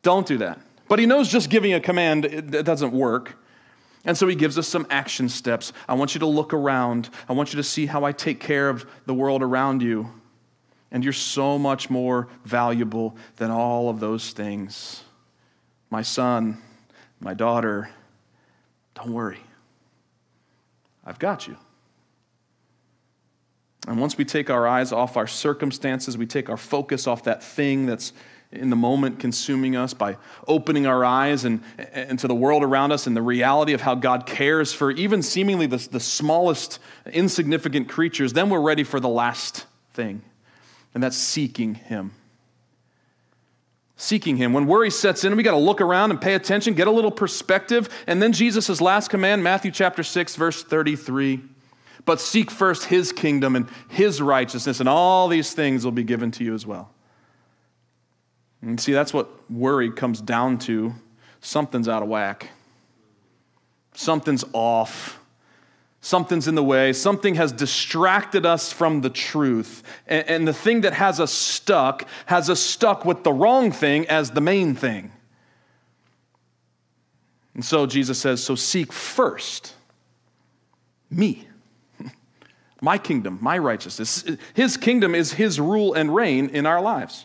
Don't 0.02 0.26
do 0.26 0.38
that. 0.38 0.58
But 0.88 0.98
he 0.98 1.06
knows 1.06 1.28
just 1.28 1.48
giving 1.48 1.72
a 1.72 1.80
command 1.80 2.24
it 2.24 2.64
doesn't 2.64 2.92
work. 2.92 3.38
And 4.04 4.18
so 4.18 4.26
he 4.26 4.34
gives 4.34 4.58
us 4.58 4.66
some 4.66 4.86
action 4.90 5.28
steps. 5.28 5.72
I 5.88 5.94
want 5.94 6.14
you 6.14 6.18
to 6.20 6.26
look 6.26 6.52
around. 6.52 7.08
I 7.28 7.34
want 7.34 7.52
you 7.52 7.56
to 7.58 7.62
see 7.62 7.86
how 7.86 8.04
I 8.04 8.12
take 8.12 8.40
care 8.40 8.68
of 8.68 8.84
the 9.06 9.14
world 9.14 9.42
around 9.42 9.80
you. 9.80 10.10
And 10.90 11.04
you're 11.04 11.12
so 11.12 11.56
much 11.58 11.88
more 11.88 12.28
valuable 12.44 13.16
than 13.36 13.50
all 13.50 13.88
of 13.88 14.00
those 14.00 14.32
things. 14.32 15.04
My 15.88 16.02
son, 16.02 16.60
my 17.20 17.32
daughter, 17.32 17.88
don't 18.94 19.12
worry. 19.12 19.40
I've 21.04 21.18
got 21.18 21.46
you. 21.46 21.56
And 23.88 24.00
once 24.00 24.16
we 24.16 24.24
take 24.24 24.48
our 24.48 24.66
eyes 24.66 24.92
off 24.92 25.16
our 25.16 25.26
circumstances, 25.26 26.16
we 26.16 26.26
take 26.26 26.48
our 26.48 26.56
focus 26.56 27.06
off 27.06 27.24
that 27.24 27.42
thing 27.42 27.86
that's 27.86 28.12
in 28.52 28.70
the 28.70 28.76
moment 28.76 29.18
consuming 29.18 29.76
us 29.76 29.94
by 29.94 30.16
opening 30.46 30.86
our 30.86 31.04
eyes 31.04 31.44
and, 31.44 31.62
and 31.92 32.18
to 32.18 32.28
the 32.28 32.34
world 32.34 32.62
around 32.62 32.92
us 32.92 33.06
and 33.06 33.16
the 33.16 33.22
reality 33.22 33.72
of 33.72 33.80
how 33.80 33.94
God 33.94 34.26
cares 34.26 34.72
for 34.72 34.90
even 34.90 35.22
seemingly 35.22 35.66
the, 35.66 35.78
the 35.90 36.00
smallest 36.00 36.78
insignificant 37.06 37.88
creatures, 37.88 38.34
then 38.34 38.50
we're 38.50 38.60
ready 38.60 38.84
for 38.84 39.00
the 39.00 39.08
last 39.08 39.66
thing, 39.92 40.22
and 40.94 41.02
that's 41.02 41.16
seeking 41.16 41.74
Him. 41.74 42.12
Seeking 43.96 44.36
Him. 44.36 44.52
When 44.52 44.66
worry 44.66 44.90
sets 44.90 45.24
in, 45.24 45.34
we 45.34 45.42
got 45.42 45.52
to 45.52 45.56
look 45.56 45.80
around 45.80 46.10
and 46.10 46.20
pay 46.20 46.34
attention, 46.34 46.74
get 46.74 46.88
a 46.88 46.90
little 46.92 47.10
perspective, 47.10 47.88
and 48.06 48.20
then 48.20 48.32
Jesus' 48.32 48.80
last 48.82 49.08
command, 49.08 49.42
Matthew 49.42 49.70
chapter 49.70 50.02
6, 50.02 50.36
verse 50.36 50.62
33. 50.62 51.40
But 52.04 52.20
seek 52.20 52.50
first 52.50 52.86
His 52.86 53.12
kingdom 53.12 53.56
and 53.56 53.68
His 53.88 54.20
righteousness, 54.20 54.80
and 54.80 54.88
all 54.88 55.28
these 55.28 55.54
things 55.54 55.84
will 55.84 55.92
be 55.92 56.04
given 56.04 56.30
to 56.32 56.44
you 56.44 56.54
as 56.54 56.66
well. 56.66 56.90
And 58.60 58.80
see, 58.80 58.92
that's 58.92 59.12
what 59.12 59.28
worry 59.50 59.90
comes 59.90 60.20
down 60.20 60.58
to. 60.58 60.94
Something's 61.40 61.88
out 61.88 62.02
of 62.02 62.08
whack. 62.08 62.50
Something's 63.94 64.44
off. 64.52 65.18
Something's 66.00 66.48
in 66.48 66.54
the 66.54 66.64
way. 66.64 66.92
Something 66.92 67.36
has 67.36 67.52
distracted 67.52 68.44
us 68.46 68.72
from 68.72 69.02
the 69.02 69.10
truth. 69.10 69.82
And, 70.06 70.28
and, 70.28 70.48
the 70.48 70.52
thing 70.52 70.80
that 70.80 70.94
has 70.94 71.20
us 71.20 71.32
stuck 71.32 72.08
has 72.26 72.50
us 72.50 72.60
stuck 72.60 73.04
with 73.04 73.22
the 73.22 73.32
wrong 73.32 73.70
thing 73.70 74.08
as 74.08 74.30
the 74.30 74.40
main 74.40 74.74
thing. 74.74 75.12
And 77.54 77.64
so 77.64 77.86
Jesus 77.86 78.18
says, 78.18 78.42
So 78.42 78.54
seek 78.54 78.92
first 78.92 79.74
me, 81.10 81.46
my 82.82 82.98
kingdom, 82.98 83.38
my 83.40 83.56
righteousness. 83.56 84.24
His 84.52 84.76
kingdom 84.76 85.14
is 85.14 85.32
his 85.32 85.58
rule 85.58 85.94
and 85.94 86.14
reign 86.14 86.50
in 86.50 86.66
our 86.66 86.82
lives. 86.82 87.24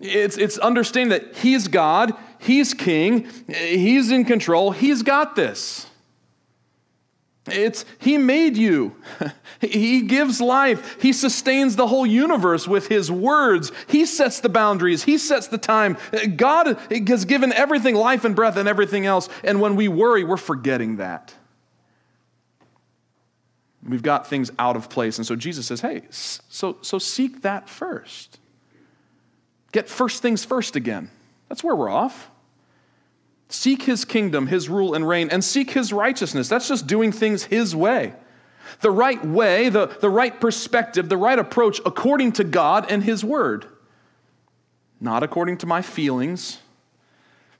It's, 0.00 0.36
it's 0.36 0.58
understanding 0.58 1.10
that 1.10 1.36
He's 1.36 1.68
God, 1.68 2.12
He's 2.38 2.72
King, 2.74 3.28
He's 3.48 4.10
in 4.10 4.24
control, 4.24 4.70
He's 4.70 5.02
got 5.02 5.34
this. 5.34 5.86
It's 7.46 7.84
He 7.98 8.18
made 8.18 8.56
you. 8.56 8.94
he 9.60 10.02
gives 10.02 10.40
life. 10.40 11.00
He 11.00 11.12
sustains 11.12 11.76
the 11.76 11.86
whole 11.86 12.06
universe 12.06 12.68
with 12.68 12.88
His 12.88 13.10
words. 13.10 13.72
He 13.88 14.06
sets 14.06 14.40
the 14.40 14.48
boundaries. 14.48 15.02
He 15.02 15.18
sets 15.18 15.48
the 15.48 15.58
time. 15.58 15.96
God 16.36 16.78
has 16.90 17.24
given 17.24 17.52
everything 17.52 17.94
life 17.94 18.24
and 18.24 18.36
breath 18.36 18.56
and 18.56 18.68
everything 18.68 19.06
else. 19.06 19.28
And 19.42 19.60
when 19.60 19.76
we 19.76 19.88
worry, 19.88 20.24
we're 20.24 20.36
forgetting 20.36 20.96
that. 20.96 21.34
We've 23.88 24.02
got 24.02 24.26
things 24.26 24.50
out 24.58 24.76
of 24.76 24.90
place. 24.90 25.16
And 25.16 25.26
so 25.26 25.34
Jesus 25.34 25.66
says, 25.66 25.80
hey, 25.80 26.02
so, 26.10 26.76
so 26.82 26.98
seek 26.98 27.42
that 27.42 27.68
first. 27.68 28.38
Get 29.72 29.88
first 29.88 30.20
things 30.20 30.44
first 30.44 30.76
again. 30.76 31.10
That's 31.48 31.64
where 31.64 31.74
we're 31.74 31.88
off. 31.88 32.30
Seek 33.48 33.82
his 33.82 34.04
kingdom, 34.04 34.46
his 34.48 34.68
rule 34.68 34.94
and 34.94 35.08
reign, 35.08 35.30
and 35.30 35.42
seek 35.42 35.70
his 35.70 35.90
righteousness. 35.90 36.48
That's 36.48 36.68
just 36.68 36.86
doing 36.86 37.12
things 37.12 37.44
his 37.44 37.74
way. 37.74 38.12
the 38.80 38.90
right 38.90 39.24
way, 39.24 39.68
the, 39.68 39.86
the 39.86 40.10
right 40.10 40.38
perspective, 40.40 41.08
the 41.08 41.16
right 41.16 41.38
approach 41.38 41.80
according 41.84 42.32
to 42.32 42.44
God 42.44 42.90
and 42.90 43.02
His 43.02 43.24
Word. 43.24 43.66
Not 45.00 45.22
according 45.22 45.58
to 45.58 45.66
my 45.66 45.82
feelings 45.82 46.58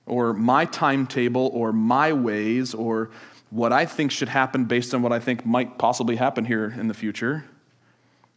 or 0.07 0.33
my 0.33 0.65
timetable 0.65 1.51
or 1.53 1.73
my 1.73 2.13
ways 2.13 2.75
or 2.75 3.11
what 3.51 3.73
I 3.73 3.87
think 3.87 4.11
should 4.11 4.29
happen 4.29 4.65
based 4.65 4.95
on 4.95 5.03
what 5.03 5.13
I 5.13 5.19
think 5.19 5.47
might 5.47 5.79
possibly 5.79 6.17
happen 6.17 6.45
here 6.45 6.75
in 6.79 6.89
the 6.89 6.95
future. 6.95 7.45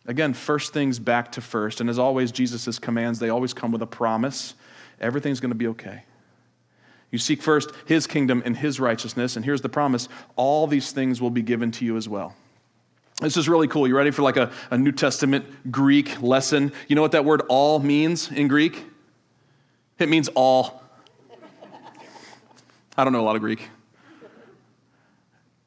Again, 0.08 0.34
first 0.34 0.74
things 0.74 1.00
back 1.00 1.32
to 1.34 1.42
first. 1.42 1.82
And 1.82 1.90
as 1.90 2.00
always, 2.00 2.32
Jesus' 2.32 2.80
commands, 2.80 3.20
they 3.20 3.30
always 3.30 3.54
come 3.54 3.72
with 3.72 3.82
a 3.82 3.88
promise 3.88 4.56
everything's 5.00 5.40
going 5.40 5.52
to 5.52 5.56
be 5.56 5.68
okay. 5.68 6.04
You 7.12 7.18
seek 7.18 7.42
first 7.42 7.72
his 7.86 8.08
kingdom 8.08 8.42
and 8.46 8.56
his 8.56 8.80
righteousness, 8.80 9.36
and 9.36 9.44
here's 9.44 9.62
the 9.62 9.70
promise 9.70 10.08
all 10.36 10.68
these 10.68 10.92
things 10.92 11.20
will 11.20 11.30
be 11.30 11.42
given 11.42 11.72
to 11.72 11.86
you 11.86 11.98
as 11.98 12.08
well. 12.08 12.36
This 13.20 13.36
is 13.36 13.50
really 13.50 13.68
cool. 13.68 13.88
You 13.88 13.96
ready 13.96 14.12
for 14.12 14.22
like 14.22 14.38
a, 14.38 14.52
a 14.72 14.78
New 14.78 14.92
Testament 14.92 15.72
Greek 15.72 16.22
lesson? 16.22 16.72
You 16.88 16.96
know 16.96 17.02
what 17.02 17.12
that 17.12 17.26
word 17.26 17.42
all 17.50 17.80
means 17.80 18.32
in 18.32 18.48
Greek? 18.48 18.86
It 20.00 20.10
means 20.10 20.30
all. 20.30 20.82
I 22.98 23.04
don't 23.04 23.14
know 23.14 23.22
a 23.22 23.24
lot 23.24 23.36
of 23.36 23.42
Greek. 23.42 23.70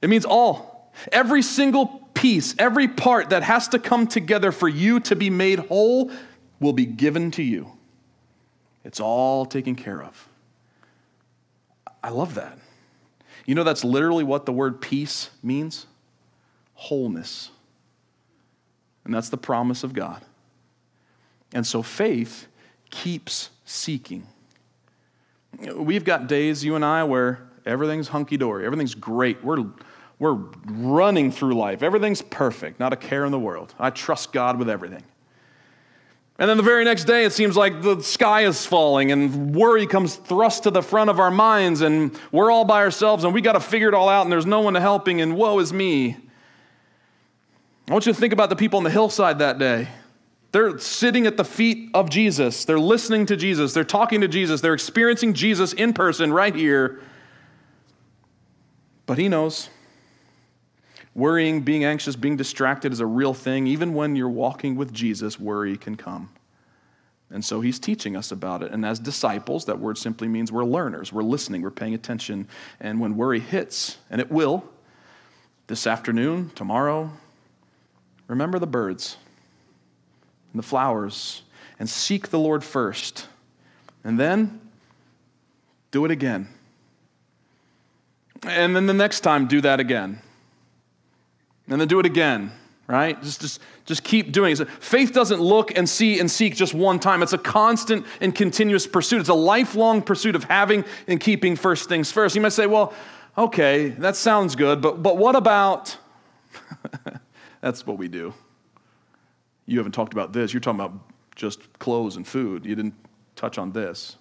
It 0.05 0.11
means 0.11 0.27
all. 0.27 0.93
Every 1.11 1.41
single 1.41 1.87
piece, 2.13 2.55
every 2.59 2.89
part 2.89 3.31
that 3.31 3.43
has 3.43 3.69
to 3.69 3.79
come 3.79 4.07
together 4.07 4.53
for 4.53 4.69
you 4.69 5.01
to 5.01 5.17
be 5.17 5.31
made 5.31 5.61
whole 5.61 6.11
will 6.61 6.75
be 6.75 6.85
given 6.85 7.31
to 7.33 7.43
you. 7.43 7.73
It's 8.85 9.01
all 9.01 9.47
taken 9.47 9.77
care 9.77 10.03
of. 10.03 10.29
I 12.03 12.11
love 12.11 12.35
that. 12.35 12.59
You 13.47 13.55
know, 13.55 13.65
that's 13.65 13.83
literally 13.83 14.25
what 14.25 14.45
the 14.45 14.53
word 14.53 14.83
peace 14.83 15.31
means 15.43 15.87
wholeness. 16.75 17.51
And 19.07 19.15
that's 19.15 19.31
the 19.31 19.39
promise 19.39 19.85
of 19.85 19.95
God. 19.95 20.21
And 21.55 21.67
so 21.67 21.83
faith 21.83 22.47
keeps 22.91 23.49
seeking. 23.65 24.27
We've 25.75 26.05
got 26.05 26.27
days, 26.27 26.63
you 26.63 26.75
and 26.75 26.85
I, 26.85 27.05
where 27.05 27.49
everything's 27.65 28.09
hunky 28.09 28.37
dory, 28.37 28.67
everything's 28.67 28.95
great. 28.95 29.43
We're, 29.43 29.65
we're 30.19 30.39
running 30.67 31.31
through 31.31 31.55
life, 31.55 31.83
everything's 31.83 32.23
perfect, 32.23 32.79
not 32.81 32.93
a 32.93 32.97
care 32.97 33.25
in 33.25 33.33
the 33.33 33.39
world. 33.39 33.75
I 33.79 33.91
trust 33.91 34.33
God 34.33 34.59
with 34.59 34.69
everything. 34.69 35.03
And 36.39 36.51
then 36.51 36.57
the 36.57 36.65
very 36.65 36.85
next 36.85 37.05
day, 37.05 37.25
it 37.25 37.33
seems 37.33 37.57
like 37.57 37.83
the 37.83 38.03
sky 38.03 38.45
is 38.45 38.67
falling 38.67 39.13
and 39.13 39.55
worry 39.55 39.87
comes 39.87 40.17
thrust 40.17 40.65
to 40.65 40.71
the 40.71 40.83
front 40.83 41.09
of 41.11 41.21
our 41.21 41.31
minds, 41.31 41.81
and 41.81 42.19
we're 42.33 42.51
all 42.51 42.65
by 42.65 42.81
ourselves 42.81 43.23
and 43.23 43.33
we 43.33 43.41
got 43.41 43.53
to 43.53 43.61
figure 43.61 43.89
it 43.89 43.95
all 43.95 44.09
out, 44.09 44.23
and 44.23 44.33
there's 44.33 44.47
no 44.47 44.61
one 44.61 44.75
helping, 44.75 45.21
and 45.21 45.37
woe 45.37 45.59
is 45.61 45.73
me. 45.73 46.17
I 47.89 47.93
want 47.93 48.07
you 48.07 48.13
to 48.13 48.19
think 48.19 48.33
about 48.33 48.49
the 48.49 48.57
people 48.57 48.79
on 48.79 48.85
the 48.85 48.91
hillside 48.91 49.39
that 49.41 49.59
day. 49.59 49.89
They're 50.51 50.79
sitting 50.79 51.27
at 51.27 51.37
the 51.37 51.45
feet 51.45 51.91
of 51.95 52.11
Jesus, 52.11 52.65
they're 52.65 52.81
listening 52.81 53.27
to 53.27 53.37
Jesus, 53.37 53.73
they're 53.73 53.85
talking 53.85 54.21
to 54.21 54.29
Jesus, 54.29 54.61
they're 54.61 54.75
experiencing 54.75 55.35
Jesus 55.35 55.73
in 55.73 55.93
person 55.93 56.33
right 56.33 56.55
here. 56.55 57.01
But 59.07 59.19
He 59.19 59.29
knows. 59.29 59.69
Worrying, 61.15 61.61
being 61.63 61.85
anxious, 61.85 62.17
being 62.17 62.37
distracted 62.37 62.93
is 62.93 63.01
a 63.01 63.07
real 63.07 63.35
thing. 63.35 63.67
Even 63.67 63.95
when 63.95 64.17
you're 64.17 64.29
walking 64.29 64.75
with 64.75 64.93
Jesus, 64.93 65.39
worry 65.39 65.77
can 65.77 65.97
come. 65.97 66.31
And 67.31 67.45
so 67.45 67.61
he's 67.61 67.79
teaching 67.79 68.17
us 68.17 68.33
about 68.33 68.63
it. 68.63 68.73
And 68.73 68.85
as 68.85 68.99
disciples, 68.99 69.65
that 69.67 69.79
word 69.79 69.97
simply 69.97 70.29
means 70.29 70.51
we're 70.51 70.65
learners, 70.65 71.13
we're 71.13 71.23
listening, 71.23 71.63
we're 71.63 71.71
paying 71.71 71.95
attention. 71.95 72.49
And 72.81 73.01
when 73.01 73.17
worry 73.17 73.41
hits, 73.41 73.99
and 74.11 74.21
it 74.21 74.31
will, 74.31 74.65
this 75.67 75.87
afternoon, 75.87 76.51
tomorrow, 76.55 77.11
remember 78.27 78.59
the 78.59 78.67
birds 78.67 79.17
and 80.53 80.59
the 80.59 80.67
flowers 80.67 81.43
and 81.79 81.89
seek 81.89 82.29
the 82.29 82.39
Lord 82.39 82.63
first. 82.63 83.29
And 84.03 84.19
then 84.21 84.61
do 85.91 86.05
it 86.05 86.11
again. 86.11 86.49
And 88.43 88.77
then 88.77 88.87
the 88.87 88.95
next 88.95 89.21
time, 89.21 89.47
do 89.47 89.61
that 89.61 89.81
again 89.81 90.21
and 91.69 91.81
then 91.81 91.89
do 91.89 92.01
it 92.01 92.07
again 92.07 92.53
right? 92.87 93.21
Just, 93.23 93.41
just, 93.41 93.61
just 93.87 94.05
keep 94.05 94.33
doing 94.33 94.53
it. 94.53 94.69
Faith 94.69 95.13
doesn't 95.13 95.41
look 95.41 95.77
and 95.77 95.89
see 95.89 96.21
and 96.21 96.31
seek 96.31 96.55
just 96.55 96.75
one 96.75 96.99
time. 96.99 97.23
It's 97.23 97.33
a 97.33 97.39
constant 97.39 98.07
and 98.21 98.35
continuous 98.35 98.87
pursuit. 98.87 99.21
It's 99.21 99.29
a 99.29 99.35
lifelong 99.35 100.03
pursuit 100.03 100.37
of 100.37 100.45
having 100.45 100.85
and 101.09 101.19
keeping 101.19 101.57
first 101.57 101.89
things 101.89 102.13
first. 102.13 102.35
You 102.35 102.41
might 102.41 102.53
say 102.53 102.67
well 102.67 102.93
okay 103.37 103.89
that 103.89 104.15
sounds 104.15 104.55
good 104.55 104.81
but, 104.81 105.03
but 105.03 105.17
what 105.17 105.35
about 105.35 105.97
that's 107.61 107.87
what 107.87 107.99
we 107.99 108.09
do. 108.09 108.33
You 109.67 109.79
haven't 109.79 109.93
talked 109.93 110.13
about 110.13 110.33
this. 110.33 110.53
You're 110.53 110.61
talking 110.61 110.81
about 110.81 110.93
just 111.35 111.79
clothes 111.79 112.17
and 112.17 112.27
food. 112.27 112.65
You 112.67 112.77
didn't 112.77 112.95
touch 113.35 113.59
on 113.59 113.73
this. 113.73 114.17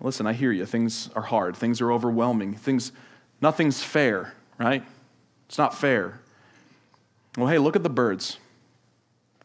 Listen 0.00 0.26
i 0.26 0.32
hear 0.32 0.52
you. 0.52 0.64
Things 0.64 1.10
are 1.14 1.22
hard. 1.22 1.56
Things 1.56 1.80
are 1.80 1.92
overwhelming. 1.92 2.54
Things 2.54 2.92
nothing's 3.40 3.82
fair 3.82 4.34
right 4.58 4.84
it's 5.46 5.58
not 5.58 5.74
fair. 5.74 6.20
Well, 7.36 7.48
hey, 7.48 7.58
look 7.58 7.76
at 7.76 7.82
the 7.82 7.90
birds. 7.90 8.38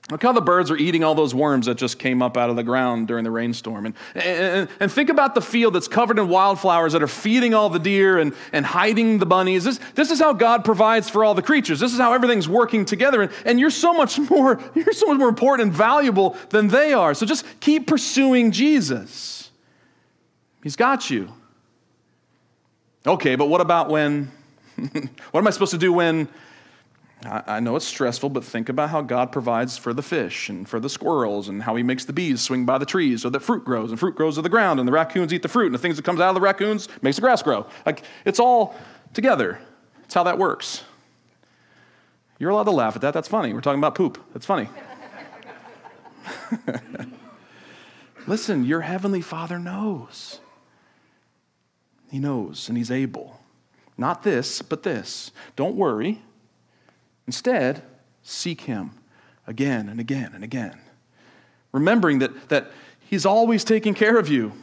Look 0.10 0.24
how 0.24 0.32
the 0.32 0.42
birds 0.42 0.72
are 0.72 0.78
eating 0.78 1.04
all 1.04 1.16
those 1.16 1.36
worms 1.36 1.66
that 1.66 1.76
just 1.76 2.00
came 2.00 2.22
up 2.22 2.38
out 2.38 2.50
of 2.50 2.56
the 2.56 2.64
ground 2.64 3.10
during 3.10 3.26
the 3.26 3.32
rainstorm. 3.32 3.88
And, 3.88 3.96
and, 4.16 4.70
and, 4.80 4.90
think 4.90 5.10
about 5.10 5.36
the 5.36 5.42
field 5.42 5.76
that's 5.76 5.90
covered 5.90 6.18
in 6.18 6.30
wildflowers 6.30 6.94
that 6.94 7.04
are 7.04 7.10
feeding 7.10 7.54
all 7.54 7.70
the 7.70 7.80
deer 7.80 8.18
and, 8.18 8.34
and 8.54 8.66
hiding 8.66 9.18
the 9.18 9.26
bunnies. 9.26 9.66
This, 9.66 9.82
this 9.96 10.10
is 10.10 10.20
how 10.20 10.32
God 10.32 10.64
provides 10.64 11.10
for 11.10 11.26
all 11.26 11.34
the 11.34 11.42
creatures. 11.42 11.82
This 11.82 11.92
is 11.92 12.00
how 12.00 12.14
everything's 12.14 12.48
working 12.48 12.86
together. 12.86 13.24
And, 13.24 13.32
and 13.44 13.60
you're 13.60 13.70
so 13.70 13.94
much 13.94 14.18
more, 14.30 14.62
you're 14.76 14.94
so 14.94 15.08
much 15.08 15.18
more 15.18 15.28
important 15.28 15.68
and 15.68 15.78
valuable 15.78 16.38
than 16.52 16.70
they 16.70 16.94
are. 16.94 17.14
So 17.14 17.26
just 17.26 17.46
keep 17.60 17.86
pursuing 17.86 18.52
Jesus. 18.52 19.52
He's 20.64 20.78
got 20.78 21.10
you. 21.10 21.34
Okay, 23.06 23.36
but 23.36 23.50
what 23.50 23.60
about 23.60 23.90
when 23.90 24.32
what 25.32 25.40
am 25.40 25.48
I 25.48 25.50
supposed 25.50 25.72
to 25.72 25.78
do 25.78 25.92
when 25.92 26.30
I, 27.26 27.60
know 27.60 27.76
it's 27.76 27.86
stressful, 27.86 28.30
but 28.30 28.44
think 28.44 28.70
about 28.70 28.92
how 28.92 29.02
God 29.02 29.32
provides 29.32 29.76
for 29.78 29.92
the 29.92 30.04
fish 30.04 30.50
and 30.50 30.70
for 30.70 30.80
the 30.80 30.90
squirrels 30.90 31.50
and 31.50 31.64
how 31.64 31.76
he 31.76 31.82
makes 31.82 32.06
the 32.06 32.14
bees 32.14 32.42
swing 32.42 32.64
by 32.66 32.78
the 32.78 32.86
trees 32.86 33.24
so 33.24 33.30
that 33.32 33.40
fruit 33.40 33.66
grows 33.66 33.90
and 33.90 34.00
fruit 34.00 34.16
grows 34.16 34.36
to 34.36 34.44
the 34.44 34.50
ground 34.50 34.80
and 34.80 34.88
the 34.88 34.92
raccoons 34.92 35.34
eat 35.34 35.42
the 35.42 35.48
fruit 35.48 35.66
and 35.66 35.74
the 35.74 35.80
things 35.80 35.96
that 35.96 36.06
comes 36.06 36.20
out 36.20 36.30
of 36.30 36.36
the 36.36 36.42
raccoons 36.42 36.88
makes 37.02 37.16
the 37.16 37.22
grass 37.22 37.42
grow. 37.42 37.66
Like 37.88 38.04
it's 38.24 38.40
all 38.40 38.76
together. 39.14 39.60
It's 40.04 40.14
how 40.14 40.24
that 40.24 40.38
works. 40.38 40.84
You're 42.38 42.52
allowed 42.52 42.66
to 42.66 42.72
laugh 42.72 42.96
at 42.96 43.02
that. 43.02 43.16
That's 43.16 43.28
funny. 43.28 43.52
We're 43.52 43.62
talking 43.62 43.80
about 43.80 43.96
poop. 43.96 44.24
That's 44.34 44.46
funny. 44.46 44.70
Listen, 48.28 48.64
your 48.64 48.82
heavenly 48.82 49.22
Father 49.22 49.58
knows. 49.58 50.40
He 52.12 52.20
knows 52.20 52.70
and 52.70 52.78
he's 52.78 52.92
able. 52.92 53.40
Not 53.98 54.24
this, 54.24 54.62
but 54.62 54.84
this. 54.84 55.32
Don't 55.56 55.76
worry. 55.76 56.22
Instead, 57.26 57.84
seek 58.22 58.62
Him 58.62 58.92
again 59.46 59.90
and 59.90 60.00
again 60.00 60.32
and 60.34 60.44
again. 60.44 60.80
Remembering 61.72 62.20
that, 62.20 62.50
that 62.50 62.72
He's 63.00 63.26
always 63.26 63.64
taking 63.64 63.94
care 63.94 64.18
of 64.18 64.30
you. 64.30 64.54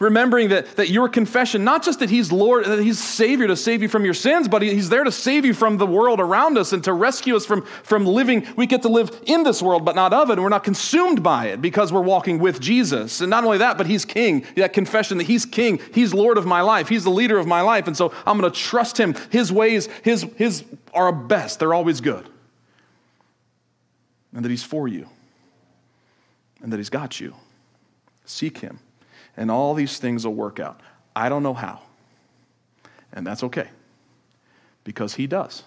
Remembering 0.00 0.48
that, 0.48 0.76
that 0.76 0.88
your 0.88 1.08
confession, 1.08 1.62
not 1.62 1.82
just 1.82 2.00
that 2.00 2.10
He's 2.10 2.32
Lord, 2.32 2.64
that 2.64 2.80
He's 2.80 2.98
Savior 2.98 3.46
to 3.46 3.56
save 3.56 3.82
you 3.82 3.88
from 3.88 4.04
your 4.04 4.14
sins, 4.14 4.48
but 4.48 4.62
He's 4.62 4.88
there 4.88 5.04
to 5.04 5.12
save 5.12 5.44
you 5.44 5.54
from 5.54 5.76
the 5.76 5.86
world 5.86 6.20
around 6.20 6.58
us 6.58 6.72
and 6.72 6.82
to 6.84 6.92
rescue 6.92 7.36
us 7.36 7.46
from, 7.46 7.62
from 7.82 8.06
living. 8.06 8.46
We 8.56 8.66
get 8.66 8.82
to 8.82 8.88
live 8.88 9.22
in 9.26 9.42
this 9.42 9.62
world, 9.62 9.84
but 9.84 9.94
not 9.94 10.12
of 10.12 10.30
it. 10.30 10.34
And 10.34 10.42
we're 10.42 10.48
not 10.48 10.64
consumed 10.64 11.22
by 11.22 11.46
it 11.46 11.60
because 11.60 11.92
we're 11.92 12.00
walking 12.00 12.38
with 12.38 12.60
Jesus. 12.60 13.20
And 13.20 13.30
not 13.30 13.44
only 13.44 13.58
that, 13.58 13.78
but 13.78 13.86
He's 13.86 14.04
King. 14.04 14.46
That 14.56 14.72
confession 14.72 15.18
that 15.18 15.24
He's 15.24 15.46
King, 15.46 15.80
He's 15.92 16.12
Lord 16.12 16.38
of 16.38 16.46
my 16.46 16.62
life, 16.62 16.88
He's 16.88 17.04
the 17.04 17.10
leader 17.10 17.38
of 17.38 17.46
my 17.46 17.60
life. 17.60 17.86
And 17.86 17.96
so 17.96 18.12
I'm 18.26 18.38
going 18.38 18.50
to 18.50 18.58
trust 18.58 18.98
Him. 18.98 19.14
His 19.30 19.52
ways, 19.52 19.88
His, 20.02 20.22
His 20.36 20.64
are 20.92 21.12
best, 21.12 21.60
they're 21.60 21.74
always 21.74 22.00
good. 22.00 22.28
And 24.34 24.44
that 24.44 24.50
He's 24.50 24.64
for 24.64 24.88
you, 24.88 25.08
and 26.62 26.72
that 26.72 26.78
He's 26.78 26.90
got 26.90 27.20
you. 27.20 27.34
Seek 28.24 28.58
Him 28.58 28.80
and 29.36 29.50
all 29.50 29.74
these 29.74 29.98
things 29.98 30.26
will 30.26 30.34
work 30.34 30.60
out. 30.60 30.80
I 31.16 31.28
don't 31.28 31.42
know 31.42 31.54
how. 31.54 31.80
And 33.12 33.26
that's 33.26 33.42
okay 33.44 33.68
because 34.84 35.14
He 35.14 35.26
does 35.26 35.62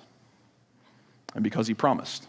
and 1.34 1.44
because 1.44 1.68
He 1.68 1.74
promised. 1.74 2.28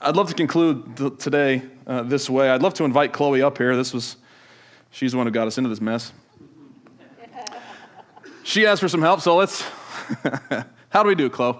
I'd 0.00 0.16
love 0.16 0.28
to 0.28 0.34
conclude 0.34 0.96
th- 0.96 1.18
today 1.18 1.62
uh, 1.86 2.02
this 2.02 2.28
way. 2.28 2.50
I'd 2.50 2.62
love 2.62 2.74
to 2.74 2.84
invite 2.84 3.12
Chloe 3.12 3.42
up 3.42 3.56
here. 3.58 3.74
This 3.76 3.94
was, 3.94 4.16
she's 4.90 5.12
the 5.12 5.18
one 5.18 5.26
who 5.26 5.30
got 5.32 5.46
us 5.46 5.58
into 5.58 5.70
this 5.70 5.80
mess. 5.80 6.12
She 8.44 8.66
asked 8.66 8.80
for 8.80 8.88
some 8.88 9.02
help, 9.02 9.20
so 9.20 9.36
let's. 9.36 9.62
How 10.90 11.02
do 11.04 11.08
we 11.08 11.14
do, 11.14 11.30
Chloe? 11.30 11.56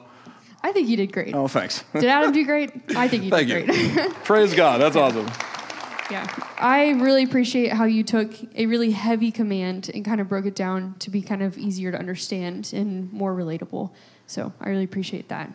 I 0.64 0.72
think 0.72 0.88
you 0.88 0.96
did 0.96 1.12
great. 1.12 1.32
Oh, 1.32 1.46
thanks. 1.46 1.84
Did 1.92 2.04
Adam 2.06 2.32
do 2.32 2.44
great? 2.44 2.72
I 2.96 3.06
think 3.06 3.22
you 3.22 3.30
Thank 3.36 3.48
did 3.48 3.68
you. 3.68 3.92
great. 3.94 4.10
Praise 4.24 4.52
God. 4.52 4.80
That's 4.80 4.96
awesome. 4.96 5.28
Yeah, 6.12 6.26
I 6.58 6.90
really 6.90 7.22
appreciate 7.24 7.72
how 7.72 7.84
you 7.86 8.04
took 8.04 8.34
a 8.54 8.66
really 8.66 8.90
heavy 8.90 9.30
command 9.30 9.90
and 9.94 10.04
kind 10.04 10.20
of 10.20 10.28
broke 10.28 10.44
it 10.44 10.54
down 10.54 10.94
to 10.98 11.10
be 11.10 11.22
kind 11.22 11.42
of 11.42 11.56
easier 11.56 11.90
to 11.90 11.98
understand 11.98 12.70
and 12.74 13.10
more 13.14 13.34
relatable. 13.34 13.90
So 14.26 14.52
I 14.60 14.68
really 14.68 14.84
appreciate 14.84 15.28
that. 15.30 15.50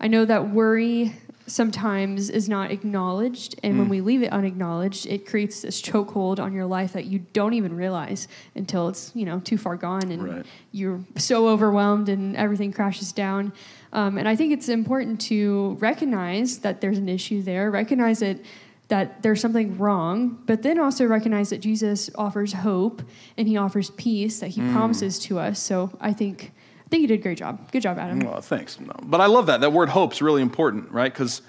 I 0.00 0.08
know 0.08 0.24
that 0.24 0.48
worry 0.48 1.14
sometimes 1.46 2.30
is 2.30 2.48
not 2.48 2.70
acknowledged, 2.70 3.58
and 3.62 3.78
when 3.78 3.90
we 3.90 4.00
leave 4.00 4.22
it 4.22 4.32
unacknowledged, 4.32 5.04
it 5.06 5.26
creates 5.26 5.60
this 5.60 5.82
chokehold 5.82 6.38
on 6.38 6.54
your 6.54 6.66
life 6.66 6.94
that 6.94 7.04
you 7.04 7.18
don't 7.34 7.52
even 7.52 7.76
realize 7.76 8.28
until 8.54 8.88
it's 8.88 9.12
you 9.14 9.26
know 9.26 9.40
too 9.40 9.58
far 9.58 9.76
gone 9.76 10.10
and 10.10 10.22
Right. 10.24 10.46
you're 10.72 11.00
so 11.16 11.48
overwhelmed 11.48 12.08
and 12.08 12.34
everything 12.34 12.72
crashes 12.72 13.12
down. 13.12 13.52
Um, 13.92 14.16
and 14.16 14.26
I 14.26 14.36
think 14.36 14.52
it's 14.52 14.68
important 14.70 15.20
to 15.22 15.76
recognize 15.80 16.58
that 16.60 16.80
there's 16.80 16.98
an 16.98 17.08
issue 17.10 17.42
there, 17.42 17.70
recognize 17.70 18.22
it 18.22 18.42
that 18.88 19.22
there's 19.22 19.40
something 19.40 19.76
wrong, 19.78 20.42
but 20.46 20.62
then 20.62 20.80
also 20.80 21.06
recognize 21.06 21.50
that 21.50 21.58
Jesus 21.58 22.10
offers 22.14 22.54
hope 22.54 23.02
and 23.36 23.46
he 23.46 23.56
offers 23.56 23.90
peace 23.90 24.40
that 24.40 24.48
he 24.48 24.60
mm. 24.60 24.72
promises 24.72 25.18
to 25.20 25.38
us. 25.38 25.60
So 25.60 25.96
I 26.00 26.12
think 26.12 26.52
I 26.86 26.88
think 26.88 27.02
you 27.02 27.08
did 27.08 27.20
a 27.20 27.22
great 27.22 27.36
job. 27.36 27.70
Good 27.70 27.82
job, 27.82 27.98
Adam. 27.98 28.20
Well, 28.20 28.40
thanks. 28.40 28.80
No. 28.80 28.94
But 29.02 29.20
I 29.20 29.26
love 29.26 29.46
that. 29.46 29.60
That 29.60 29.74
word 29.74 29.90
hope's 29.90 30.22
really 30.22 30.40
important, 30.40 30.90
right? 30.90 31.12
Because 31.12 31.42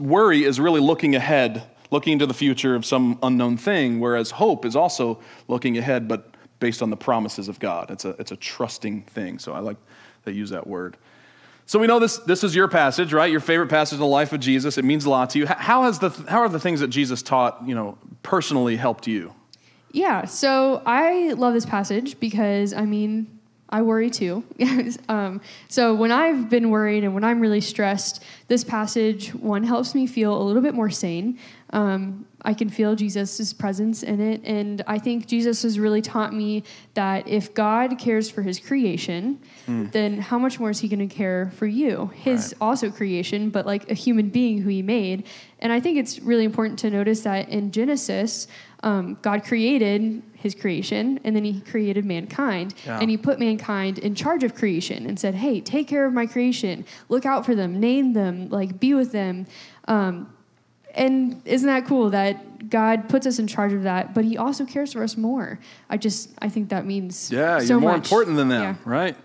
worry 0.00 0.44
is 0.44 0.58
really 0.58 0.80
looking 0.80 1.14
ahead, 1.14 1.64
looking 1.90 2.14
into 2.14 2.24
the 2.24 2.32
future 2.32 2.74
of 2.74 2.86
some 2.86 3.18
unknown 3.22 3.58
thing, 3.58 4.00
whereas 4.00 4.30
hope 4.30 4.64
is 4.64 4.74
also 4.74 5.20
looking 5.48 5.76
ahead, 5.76 6.08
but 6.08 6.34
based 6.60 6.80
on 6.80 6.88
the 6.88 6.96
promises 6.96 7.48
of 7.48 7.58
God. 7.58 7.90
It's 7.90 8.06
a, 8.06 8.10
it's 8.18 8.32
a 8.32 8.36
trusting 8.36 9.02
thing. 9.02 9.38
So 9.38 9.52
I 9.52 9.58
like 9.58 9.76
they 10.24 10.32
use 10.32 10.48
that 10.48 10.66
word. 10.66 10.96
So 11.68 11.80
we 11.80 11.88
know 11.88 11.98
this, 11.98 12.18
this 12.18 12.44
is 12.44 12.54
your 12.54 12.68
passage, 12.68 13.12
right? 13.12 13.30
Your 13.30 13.40
favorite 13.40 13.68
passage 13.68 13.94
in 13.94 14.00
the 14.00 14.06
life 14.06 14.32
of 14.32 14.38
Jesus. 14.38 14.78
It 14.78 14.84
means 14.84 15.04
a 15.04 15.10
lot 15.10 15.30
to 15.30 15.38
you. 15.40 15.46
How, 15.46 15.82
has 15.82 15.98
the, 15.98 16.10
how 16.28 16.38
are 16.38 16.48
the 16.48 16.60
things 16.60 16.78
that 16.78 16.88
Jesus 16.88 17.22
taught, 17.22 17.60
you 17.66 17.74
know, 17.74 17.98
personally 18.22 18.76
helped 18.76 19.08
you? 19.08 19.34
Yeah, 19.90 20.26
so 20.26 20.82
I 20.86 21.32
love 21.32 21.54
this 21.54 21.66
passage 21.66 22.20
because 22.20 22.72
I 22.72 22.84
mean, 22.84 23.40
I 23.68 23.82
worry 23.82 24.10
too. 24.10 24.44
um, 25.08 25.40
so 25.68 25.94
when 25.94 26.12
I've 26.12 26.48
been 26.48 26.70
worried 26.70 27.02
and 27.02 27.14
when 27.14 27.24
I'm 27.24 27.40
really 27.40 27.60
stressed, 27.60 28.22
this 28.48 28.62
passage 28.64 29.34
one 29.34 29.64
helps 29.64 29.94
me 29.94 30.06
feel 30.06 30.40
a 30.40 30.44
little 30.44 30.62
bit 30.62 30.74
more 30.74 30.90
sane. 30.90 31.38
Um, 31.70 32.26
I 32.42 32.54
can 32.54 32.68
feel 32.68 32.94
Jesus' 32.94 33.52
presence 33.52 34.04
in 34.04 34.20
it, 34.20 34.40
and 34.44 34.82
I 34.86 34.98
think 35.00 35.26
Jesus 35.26 35.62
has 35.64 35.80
really 35.80 36.00
taught 36.00 36.32
me 36.32 36.62
that 36.94 37.26
if 37.26 37.54
God 37.54 37.98
cares 37.98 38.30
for 38.30 38.42
His 38.42 38.60
creation, 38.60 39.40
then 39.66 40.18
how 40.18 40.38
much 40.38 40.60
more 40.60 40.70
is 40.70 40.78
He 40.78 40.86
going 40.86 41.06
to 41.08 41.12
care 41.12 41.50
for 41.56 41.66
you? 41.66 42.12
His 42.14 42.54
also 42.60 42.88
creation, 42.90 43.50
but 43.50 43.66
like 43.66 43.90
a 43.90 43.94
human 43.94 44.28
being 44.30 44.58
who 44.62 44.68
He 44.68 44.80
made. 44.82 45.26
And 45.58 45.72
I 45.72 45.80
think 45.80 45.98
it's 45.98 46.20
really 46.20 46.44
important 46.44 46.78
to 46.80 46.90
notice 46.90 47.22
that 47.22 47.48
in 47.48 47.72
Genesis, 47.72 48.46
um, 48.84 49.18
God 49.22 49.42
created 49.42 50.22
his 50.34 50.54
creation 50.54 51.18
and 51.24 51.34
then 51.34 51.42
he 51.44 51.60
created 51.62 52.04
mankind 52.04 52.74
Yeah. 52.86 53.00
and 53.00 53.10
he 53.10 53.16
put 53.16 53.40
mankind 53.40 53.98
in 53.98 54.14
charge 54.14 54.44
of 54.44 54.54
creation 54.54 55.06
and 55.06 55.18
said 55.18 55.34
hey 55.34 55.60
take 55.60 55.88
care 55.88 56.04
of 56.06 56.12
my 56.12 56.26
creation 56.26 56.84
look 57.08 57.24
out 57.24 57.44
for 57.46 57.54
them 57.54 57.80
name 57.80 58.12
them 58.12 58.35
like 58.50 58.78
be 58.80 58.94
with 58.94 59.12
them 59.12 59.46
um, 59.88 60.32
and 60.94 61.40
isn't 61.44 61.66
that 61.66 61.86
cool 61.86 62.10
that 62.10 62.68
god 62.70 63.08
puts 63.08 63.26
us 63.26 63.38
in 63.38 63.46
charge 63.46 63.72
of 63.72 63.82
that 63.84 64.14
but 64.14 64.24
he 64.24 64.36
also 64.38 64.64
cares 64.64 64.92
for 64.92 65.02
us 65.02 65.16
more 65.16 65.58
i 65.90 65.96
just 65.96 66.30
i 66.40 66.48
think 66.48 66.68
that 66.70 66.84
means 66.86 67.30
Yeah, 67.30 67.58
so 67.58 67.64
you're 67.74 67.80
more 67.80 67.92
much. 67.92 68.06
important 68.06 68.36
than 68.36 68.48
them, 68.48 68.62
Yeah. 68.62 68.90
right? 68.90 69.16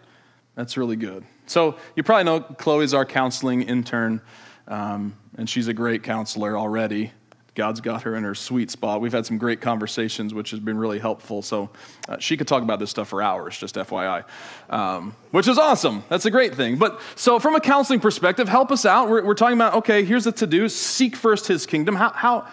That's 0.55 0.75
really 0.75 0.97
good. 0.97 1.23
So 1.47 1.77
you 1.95 2.03
probably 2.03 2.25
know 2.25 2.41
Chloe's 2.41 2.93
our 2.93 3.05
counseling 3.05 3.61
intern, 3.61 4.21
um, 4.67 5.15
and 5.37 5.49
she's 5.49 5.67
a 5.69 5.73
great 5.73 6.03
counselor 6.03 6.57
already. 6.57 7.11
God's 7.53 7.81
got 7.81 8.03
her 8.03 8.15
in 8.15 8.23
her 8.23 8.33
sweet 8.33 8.71
spot. 8.71 9.01
We've 9.01 9.11
had 9.11 9.25
some 9.25 9.37
great 9.37 9.59
conversations, 9.59 10.33
which 10.33 10.51
has 10.51 10.59
been 10.61 10.77
really 10.77 10.99
helpful. 10.99 11.41
So 11.41 11.69
uh, 12.07 12.17
she 12.17 12.37
could 12.37 12.47
talk 12.47 12.63
about 12.63 12.79
this 12.79 12.89
stuff 12.89 13.09
for 13.09 13.21
hours, 13.21 13.57
just 13.57 13.75
FYI, 13.75 14.23
um, 14.69 15.13
which 15.31 15.49
is 15.49 15.57
awesome. 15.57 16.03
That's 16.07 16.25
a 16.25 16.31
great 16.31 16.55
thing. 16.55 16.77
But 16.77 17.01
so, 17.15 17.39
from 17.39 17.55
a 17.55 17.59
counseling 17.59 17.99
perspective, 17.99 18.47
help 18.47 18.71
us 18.71 18.85
out. 18.85 19.09
We're, 19.09 19.25
we're 19.25 19.33
talking 19.33 19.57
about 19.57 19.73
okay, 19.75 20.05
here's 20.05 20.23
the 20.23 20.31
to 20.31 20.47
do 20.47 20.69
seek 20.69 21.15
first 21.15 21.47
his 21.47 21.65
kingdom. 21.65 21.95
How, 21.95 22.11
how, 22.11 22.47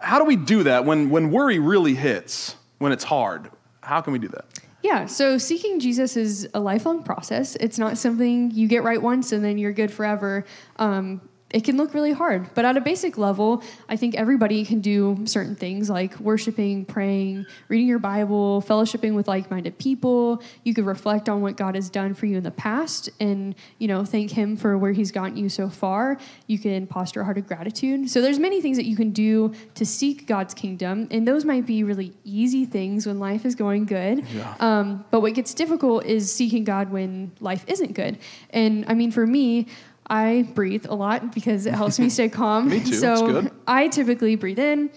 how 0.00 0.18
do 0.18 0.24
we 0.24 0.36
do 0.36 0.64
that 0.64 0.84
when, 0.84 1.10
when 1.10 1.30
worry 1.30 1.60
really 1.60 1.94
hits, 1.94 2.56
when 2.78 2.90
it's 2.90 3.04
hard? 3.04 3.48
How 3.80 4.00
can 4.00 4.12
we 4.12 4.18
do 4.18 4.28
that? 4.28 4.44
Yeah, 4.82 5.06
so 5.06 5.38
seeking 5.38 5.78
Jesus 5.78 6.16
is 6.16 6.48
a 6.54 6.60
lifelong 6.60 7.04
process. 7.04 7.56
It's 7.56 7.78
not 7.78 7.96
something 7.96 8.50
you 8.50 8.66
get 8.66 8.82
right 8.82 9.00
once 9.00 9.30
and 9.30 9.44
then 9.44 9.56
you're 9.56 9.72
good 9.72 9.92
forever. 9.92 10.44
Um, 10.76 11.20
it 11.52 11.64
can 11.64 11.76
look 11.76 11.94
really 11.94 12.12
hard, 12.12 12.52
but 12.54 12.64
at 12.64 12.76
a 12.76 12.80
basic 12.80 13.18
level, 13.18 13.62
I 13.88 13.96
think 13.96 14.14
everybody 14.14 14.64
can 14.64 14.80
do 14.80 15.18
certain 15.26 15.54
things 15.54 15.90
like 15.90 16.18
worshiping, 16.18 16.84
praying, 16.84 17.46
reading 17.68 17.86
your 17.86 17.98
Bible, 17.98 18.62
fellowshipping 18.66 19.14
with 19.14 19.28
like-minded 19.28 19.78
people. 19.78 20.42
You 20.64 20.74
could 20.74 20.86
reflect 20.86 21.28
on 21.28 21.42
what 21.42 21.56
God 21.56 21.74
has 21.74 21.90
done 21.90 22.14
for 22.14 22.26
you 22.26 22.38
in 22.38 22.42
the 22.42 22.50
past 22.50 23.10
and, 23.20 23.54
you 23.78 23.88
know, 23.88 24.04
thank 24.04 24.30
him 24.30 24.56
for 24.56 24.78
where 24.78 24.92
he's 24.92 25.12
gotten 25.12 25.36
you 25.36 25.48
so 25.48 25.68
far. 25.68 26.18
You 26.46 26.58
can 26.58 26.86
posture 26.86 27.20
a 27.20 27.24
heart 27.24 27.38
of 27.38 27.46
gratitude. 27.46 28.10
So 28.10 28.22
there's 28.22 28.38
many 28.38 28.60
things 28.60 28.76
that 28.76 28.86
you 28.86 28.96
can 28.96 29.10
do 29.10 29.52
to 29.74 29.84
seek 29.84 30.26
God's 30.26 30.54
kingdom, 30.54 31.08
and 31.10 31.28
those 31.28 31.44
might 31.44 31.66
be 31.66 31.84
really 31.84 32.12
easy 32.24 32.64
things 32.64 33.06
when 33.06 33.18
life 33.18 33.44
is 33.44 33.54
going 33.54 33.84
good. 33.84 34.24
Um, 34.60 35.04
but 35.10 35.20
what 35.20 35.34
gets 35.34 35.54
difficult 35.54 36.04
is 36.06 36.32
seeking 36.32 36.64
God 36.64 36.90
when 36.90 37.32
life 37.40 37.64
isn't 37.68 37.92
good. 37.92 38.18
And 38.50 38.84
I 38.88 38.94
mean, 38.94 39.10
for 39.10 39.26
me, 39.26 39.66
I 40.12 40.42
breathe 40.54 40.84
a 40.90 40.94
lot 40.94 41.34
because 41.34 41.64
it 41.64 41.72
helps 41.72 41.98
me 41.98 42.10
stay 42.10 42.28
calm. 42.40 42.68
Me 42.68 42.80
too. 42.80 42.94
So. 42.94 43.50
I 43.66 43.88
typically 43.88 44.36
breathe 44.36 44.58
in 44.58 44.90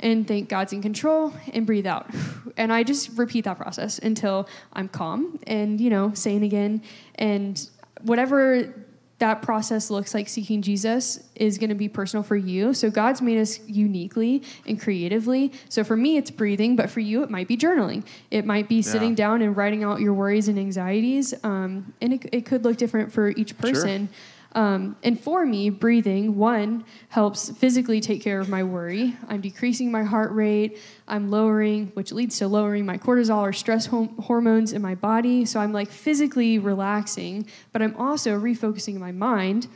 and 0.00 0.26
think 0.26 0.48
God's 0.48 0.72
in 0.72 0.82
control 0.82 1.32
and 1.54 1.64
breathe 1.64 1.86
out. 1.86 2.10
And 2.56 2.72
I 2.72 2.82
just 2.82 3.16
repeat 3.16 3.44
that 3.44 3.58
process 3.58 4.00
until 4.00 4.48
I'm 4.72 4.88
calm 4.88 5.38
and, 5.46 5.80
you 5.80 5.88
know, 5.88 6.12
sane 6.14 6.42
again. 6.42 6.82
And 7.14 7.64
whatever 8.02 8.74
that 9.18 9.40
process 9.40 9.88
looks 9.88 10.12
like 10.14 10.28
seeking 10.28 10.60
Jesus 10.62 11.22
is 11.36 11.58
going 11.58 11.70
to 11.70 11.76
be 11.76 11.88
personal 11.88 12.22
for 12.22 12.36
you. 12.36 12.74
So 12.74 12.90
God's 12.90 13.22
made 13.22 13.38
us 13.38 13.60
uniquely 13.66 14.42
and 14.66 14.80
creatively. 14.80 15.52
So 15.68 15.84
for 15.84 15.96
me, 15.96 16.16
it's 16.16 16.30
breathing, 16.30 16.76
but 16.76 16.90
for 16.90 17.00
you, 17.00 17.22
it 17.22 17.30
might 17.30 17.48
be 17.48 17.56
journaling. 17.56 18.04
It 18.30 18.44
might 18.44 18.68
be 18.68 18.82
sitting 18.82 19.14
down 19.14 19.40
and 19.42 19.56
writing 19.56 19.84
out 19.84 20.00
your 20.00 20.12
worries 20.12 20.48
and 20.48 20.58
anxieties. 20.58 21.32
Um, 21.44 21.94
and 22.02 22.14
it, 22.14 22.28
it 22.32 22.46
could 22.46 22.64
look 22.64 22.76
different 22.76 23.12
for 23.12 23.28
each 23.30 23.56
person. 23.56 24.10
Um, 24.56 24.96
and 25.02 25.20
for 25.20 25.44
me, 25.44 25.68
breathing, 25.68 26.36
one, 26.36 26.86
helps 27.10 27.50
physically 27.50 28.00
take 28.00 28.22
care 28.22 28.40
of 28.40 28.48
my 28.48 28.62
worry. 28.62 29.14
I'm 29.28 29.42
decreasing 29.42 29.92
my 29.92 30.02
heart 30.02 30.32
rate. 30.32 30.78
I'm 31.06 31.30
lowering, 31.30 31.88
which 31.92 32.10
leads 32.10 32.38
to 32.38 32.48
lowering 32.48 32.86
my 32.86 32.96
cortisol 32.96 33.42
or 33.42 33.52
stress 33.52 33.84
hom- 33.84 34.16
hormones 34.16 34.72
in 34.72 34.80
my 34.80 34.94
body. 34.94 35.44
So 35.44 35.60
I'm 35.60 35.74
like 35.74 35.90
physically 35.90 36.58
relaxing, 36.58 37.46
but 37.70 37.82
I'm 37.82 37.94
also 37.96 38.40
refocusing 38.40 38.96
my 38.96 39.12
mind. 39.12 39.68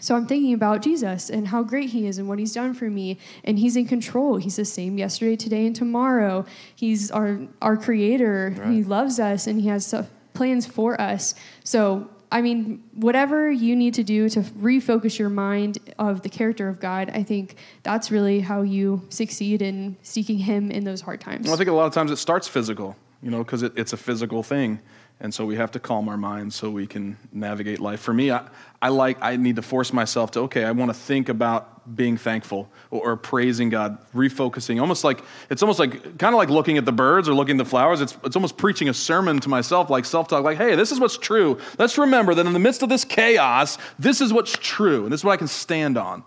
So 0.00 0.16
I'm 0.16 0.26
thinking 0.26 0.54
about 0.54 0.82
Jesus 0.82 1.30
and 1.30 1.46
how 1.46 1.62
great 1.62 1.90
he 1.90 2.08
is 2.08 2.18
and 2.18 2.28
what 2.28 2.40
he's 2.40 2.52
done 2.52 2.74
for 2.74 2.90
me. 2.90 3.16
And 3.44 3.60
he's 3.60 3.76
in 3.76 3.86
control. 3.86 4.38
He's 4.38 4.56
the 4.56 4.64
same 4.64 4.98
yesterday, 4.98 5.36
today, 5.36 5.66
and 5.66 5.76
tomorrow. 5.76 6.46
He's 6.74 7.12
our, 7.12 7.38
our 7.62 7.76
creator. 7.76 8.50
He 8.72 8.82
loves 8.82 9.20
us 9.20 9.46
and 9.46 9.60
he 9.60 9.68
has 9.68 9.86
stuff, 9.86 10.08
plans 10.34 10.66
for 10.66 11.00
us. 11.00 11.36
So, 11.62 12.10
I 12.32 12.42
mean, 12.42 12.82
whatever 12.94 13.50
you 13.50 13.74
need 13.74 13.94
to 13.94 14.04
do 14.04 14.28
to 14.28 14.40
refocus 14.40 15.18
your 15.18 15.28
mind 15.28 15.78
of 15.98 16.22
the 16.22 16.28
character 16.28 16.68
of 16.68 16.78
God, 16.78 17.10
I 17.12 17.22
think 17.24 17.56
that's 17.82 18.10
really 18.10 18.40
how 18.40 18.62
you 18.62 19.06
succeed 19.08 19.62
in 19.62 19.96
seeking 20.02 20.38
him 20.38 20.70
in 20.70 20.84
those 20.84 21.00
hard 21.00 21.20
times. 21.20 21.46
Well, 21.46 21.54
I 21.54 21.56
think 21.56 21.70
a 21.70 21.72
lot 21.72 21.86
of 21.86 21.92
times 21.92 22.10
it 22.10 22.16
starts 22.16 22.46
physical, 22.46 22.96
you 23.20 23.30
know, 23.30 23.38
because 23.38 23.62
it, 23.62 23.72
it's 23.76 23.92
a 23.92 23.96
physical 23.96 24.42
thing. 24.44 24.80
And 25.22 25.34
so 25.34 25.44
we 25.44 25.56
have 25.56 25.70
to 25.72 25.80
calm 25.80 26.08
our 26.08 26.16
minds 26.16 26.56
so 26.56 26.70
we 26.70 26.86
can 26.86 27.18
navigate 27.30 27.78
life. 27.78 28.00
For 28.00 28.14
me, 28.14 28.30
I, 28.30 28.48
I 28.80 28.88
like, 28.88 29.18
I 29.20 29.36
need 29.36 29.56
to 29.56 29.62
force 29.62 29.92
myself 29.92 30.30
to, 30.30 30.40
okay, 30.40 30.64
I 30.64 30.70
want 30.70 30.88
to 30.88 30.94
think 30.94 31.28
about 31.28 31.94
being 31.94 32.16
thankful 32.16 32.70
or, 32.90 33.10
or 33.10 33.16
praising 33.16 33.68
God, 33.68 33.98
refocusing, 34.14 34.80
almost 34.80 35.04
like, 35.04 35.22
it's 35.50 35.62
almost 35.62 35.78
like, 35.78 36.18
kind 36.18 36.34
of 36.34 36.38
like 36.38 36.48
looking 36.48 36.78
at 36.78 36.86
the 36.86 36.92
birds 36.92 37.28
or 37.28 37.34
looking 37.34 37.56
at 37.56 37.64
the 37.64 37.68
flowers. 37.68 38.00
It's, 38.00 38.16
it's 38.24 38.34
almost 38.34 38.56
preaching 38.56 38.88
a 38.88 38.94
sermon 38.94 39.40
to 39.40 39.50
myself, 39.50 39.90
like 39.90 40.06
self 40.06 40.26
talk, 40.28 40.42
like, 40.42 40.56
hey, 40.56 40.74
this 40.74 40.90
is 40.90 40.98
what's 40.98 41.18
true. 41.18 41.58
Let's 41.78 41.98
remember 41.98 42.34
that 42.34 42.46
in 42.46 42.54
the 42.54 42.58
midst 42.58 42.82
of 42.82 42.88
this 42.88 43.04
chaos, 43.04 43.76
this 43.98 44.22
is 44.22 44.32
what's 44.32 44.52
true. 44.52 45.04
And 45.04 45.12
this 45.12 45.20
is 45.20 45.24
what 45.24 45.32
I 45.32 45.36
can 45.36 45.48
stand 45.48 45.98
on. 45.98 46.24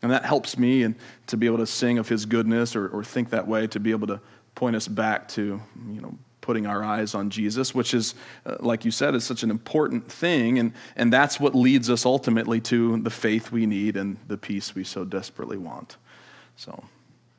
And 0.00 0.10
that 0.10 0.24
helps 0.24 0.56
me 0.56 0.84
and 0.84 0.94
to 1.26 1.36
be 1.36 1.44
able 1.46 1.58
to 1.58 1.66
sing 1.66 1.98
of 1.98 2.08
his 2.08 2.24
goodness 2.24 2.74
or, 2.74 2.88
or 2.88 3.04
think 3.04 3.30
that 3.30 3.46
way, 3.46 3.66
to 3.68 3.78
be 3.78 3.90
able 3.90 4.06
to 4.06 4.20
point 4.54 4.74
us 4.74 4.88
back 4.88 5.28
to, 5.28 5.60
you 5.90 6.00
know, 6.00 6.16
putting 6.42 6.66
our 6.66 6.84
eyes 6.84 7.14
on 7.14 7.30
Jesus, 7.30 7.74
which 7.74 7.94
is, 7.94 8.14
uh, 8.44 8.56
like 8.60 8.84
you 8.84 8.90
said, 8.90 9.14
is 9.14 9.24
such 9.24 9.42
an 9.42 9.50
important 9.50 10.12
thing. 10.12 10.58
And, 10.58 10.74
and 10.94 11.10
that's 11.10 11.40
what 11.40 11.54
leads 11.54 11.88
us 11.88 12.04
ultimately 12.04 12.60
to 12.62 13.00
the 13.00 13.10
faith 13.10 13.50
we 13.50 13.64
need 13.64 13.96
and 13.96 14.18
the 14.26 14.36
peace 14.36 14.74
we 14.74 14.84
so 14.84 15.06
desperately 15.06 15.56
want. 15.56 15.96
So, 16.56 16.84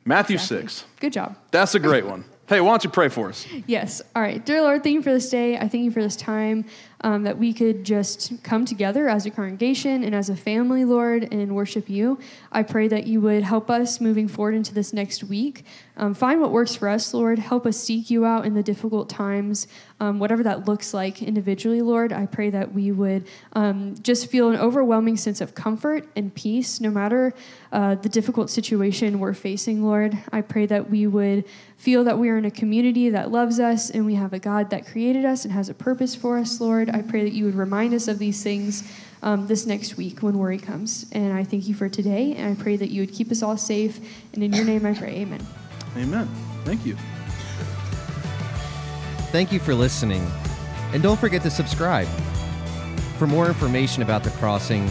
Matthew 0.06 0.40
6. 0.40 0.86
Good 1.00 1.14
job. 1.14 1.38
That's 1.52 1.76
a 1.76 1.80
great 1.80 2.06
one. 2.06 2.26
Hey, 2.48 2.60
why 2.60 2.72
don't 2.72 2.84
you 2.84 2.90
pray 2.90 3.08
for 3.08 3.30
us? 3.30 3.48
Yes. 3.68 4.02
All 4.16 4.22
right. 4.22 4.46
Dear 4.46 4.62
Lord, 4.62 4.84
thank 4.84 4.96
you 4.96 5.02
for 5.02 5.14
this 5.14 5.30
day. 5.30 5.56
I 5.56 5.68
thank 5.68 5.86
you 5.86 5.92
for 5.92 6.02
this 6.02 6.18
time. 6.18 6.66
Um, 7.04 7.24
that 7.24 7.38
we 7.38 7.54
could 7.54 7.84
just 7.84 8.42
come 8.44 8.66
together 8.66 9.10
as 9.10 9.26
a 9.26 9.30
congregation 9.30 10.04
and 10.04 10.16
as 10.16 10.30
a 10.30 10.36
family, 10.36 10.86
Lord, 10.86 11.28
and 11.32 11.54
worship 11.56 11.90
you. 11.90 12.18
I 12.52 12.64
pray 12.64 12.88
that 12.88 13.06
you 13.06 13.20
would 13.22 13.44
help 13.44 13.70
us 13.70 14.00
moving 14.00 14.28
forward 14.28 14.56
into 14.56 14.74
this 14.74 14.94
next 14.94 15.24
week. 15.24 15.66
Um, 15.98 16.14
find 16.14 16.40
what 16.40 16.52
works 16.52 16.76
for 16.76 16.88
us, 16.88 17.14
Lord. 17.14 17.40
Help 17.40 17.66
us 17.66 17.78
seek 17.78 18.10
you 18.10 18.26
out 18.26 18.46
in 18.46 18.54
the 18.54 18.64
difficult 18.64 19.10
times, 19.10 19.68
um, 20.00 20.20
whatever 20.20 20.44
that 20.44 20.68
looks 20.68 20.94
like 20.94 21.22
individually, 21.22 21.82
Lord. 21.82 22.12
I 22.12 22.26
pray 22.26 22.50
that 22.50 22.74
we 22.74 22.92
would 22.92 23.26
um, 23.54 23.96
just 24.02 24.30
feel 24.30 24.50
an 24.50 24.60
overwhelming 24.60 25.18
sense 25.18 25.42
of 25.42 25.56
comfort 25.56 26.08
and 26.16 26.34
peace 26.34 26.82
no 26.82 26.90
matter 26.90 27.34
uh, 27.72 27.96
the 27.96 28.10
difficult 28.10 28.50
situation 28.50 29.20
we're 29.20 29.34
facing, 29.34 29.84
Lord. 29.84 30.18
I 30.32 30.42
pray 30.42 30.66
that 30.66 30.90
we 30.90 31.08
would 31.08 31.46
feel 31.78 32.04
that 32.04 32.18
we 32.18 32.30
are 32.30 32.38
in 32.38 32.46
a 32.46 32.52
community 32.52 33.10
that 33.10 33.32
loves 33.32 33.60
us 33.60 33.90
and 33.90 34.06
we 34.06 34.16
have 34.16 34.34
a 34.34 34.40
God 34.40 34.70
that 34.70 34.88
created 34.88 35.26
us 35.26 35.44
and 35.44 35.54
has 35.54 35.70
a 35.70 35.74
purpose 35.74 36.16
for 36.16 36.38
us, 36.38 36.60
Lord. 36.60 36.90
I 36.90 37.02
pray 37.02 37.24
that 37.24 37.34
you 37.34 37.46
would 37.46 37.56
remind 37.56 37.94
us 37.94 38.08
of 38.08 38.20
these 38.20 38.44
things 38.44 38.84
um, 39.22 39.48
this 39.48 39.66
next 39.66 39.98
week 39.98 40.22
when 40.22 40.38
worry 40.38 40.60
comes. 40.60 41.06
And 41.14 41.34
I 41.34 41.44
thank 41.44 41.68
you 41.68 41.74
for 41.74 41.90
today, 41.90 42.36
and 42.36 42.58
I 42.58 42.62
pray 42.62 42.76
that 42.76 42.90
you 42.90 43.02
would 43.02 43.14
keep 43.14 43.32
us 43.32 43.42
all 43.42 43.58
safe. 43.58 44.00
And 44.34 44.44
in 44.44 44.54
your 44.54 44.66
name 44.66 44.86
I 44.86 44.94
pray, 44.94 45.16
amen. 45.22 45.46
Amen. 45.98 46.28
Thank 46.66 46.86
you. 46.86 46.98
Thank 49.34 49.52
you 49.52 49.60
for 49.60 49.74
listening. 49.74 50.32
And 50.94 51.02
don't 51.02 51.20
forget 51.20 51.42
to 51.42 51.50
subscribe. 51.50 52.08
For 53.18 53.26
more 53.26 53.48
information 53.48 54.04
about 54.04 54.24
The 54.24 54.30
Crossing, 54.30 54.86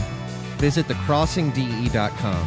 visit 0.59 0.88
thecrossingde.com 0.88 2.46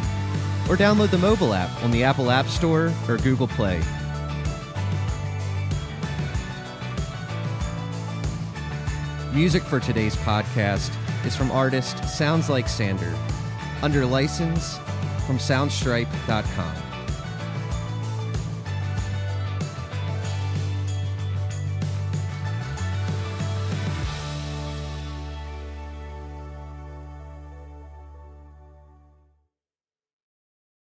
or 0.68 0.76
download 0.76 1.10
the 1.10 1.16
mobile 1.16 1.54
app 1.54 1.70
on 1.82 1.90
the 1.90 2.04
Apple 2.04 2.30
App 2.30 2.48
Store 2.48 2.92
or 3.08 3.16
Google 3.16 3.48
Play. 3.48 3.82
Music 9.32 9.62
for 9.62 9.80
today's 9.80 10.16
podcast 10.16 10.94
is 11.24 11.34
from 11.34 11.50
artist 11.50 12.06
Sounds 12.06 12.50
Like 12.50 12.68
Sander 12.68 13.14
under 13.80 14.04
license 14.04 14.76
from 15.26 15.38
soundstripe.com. 15.38 16.85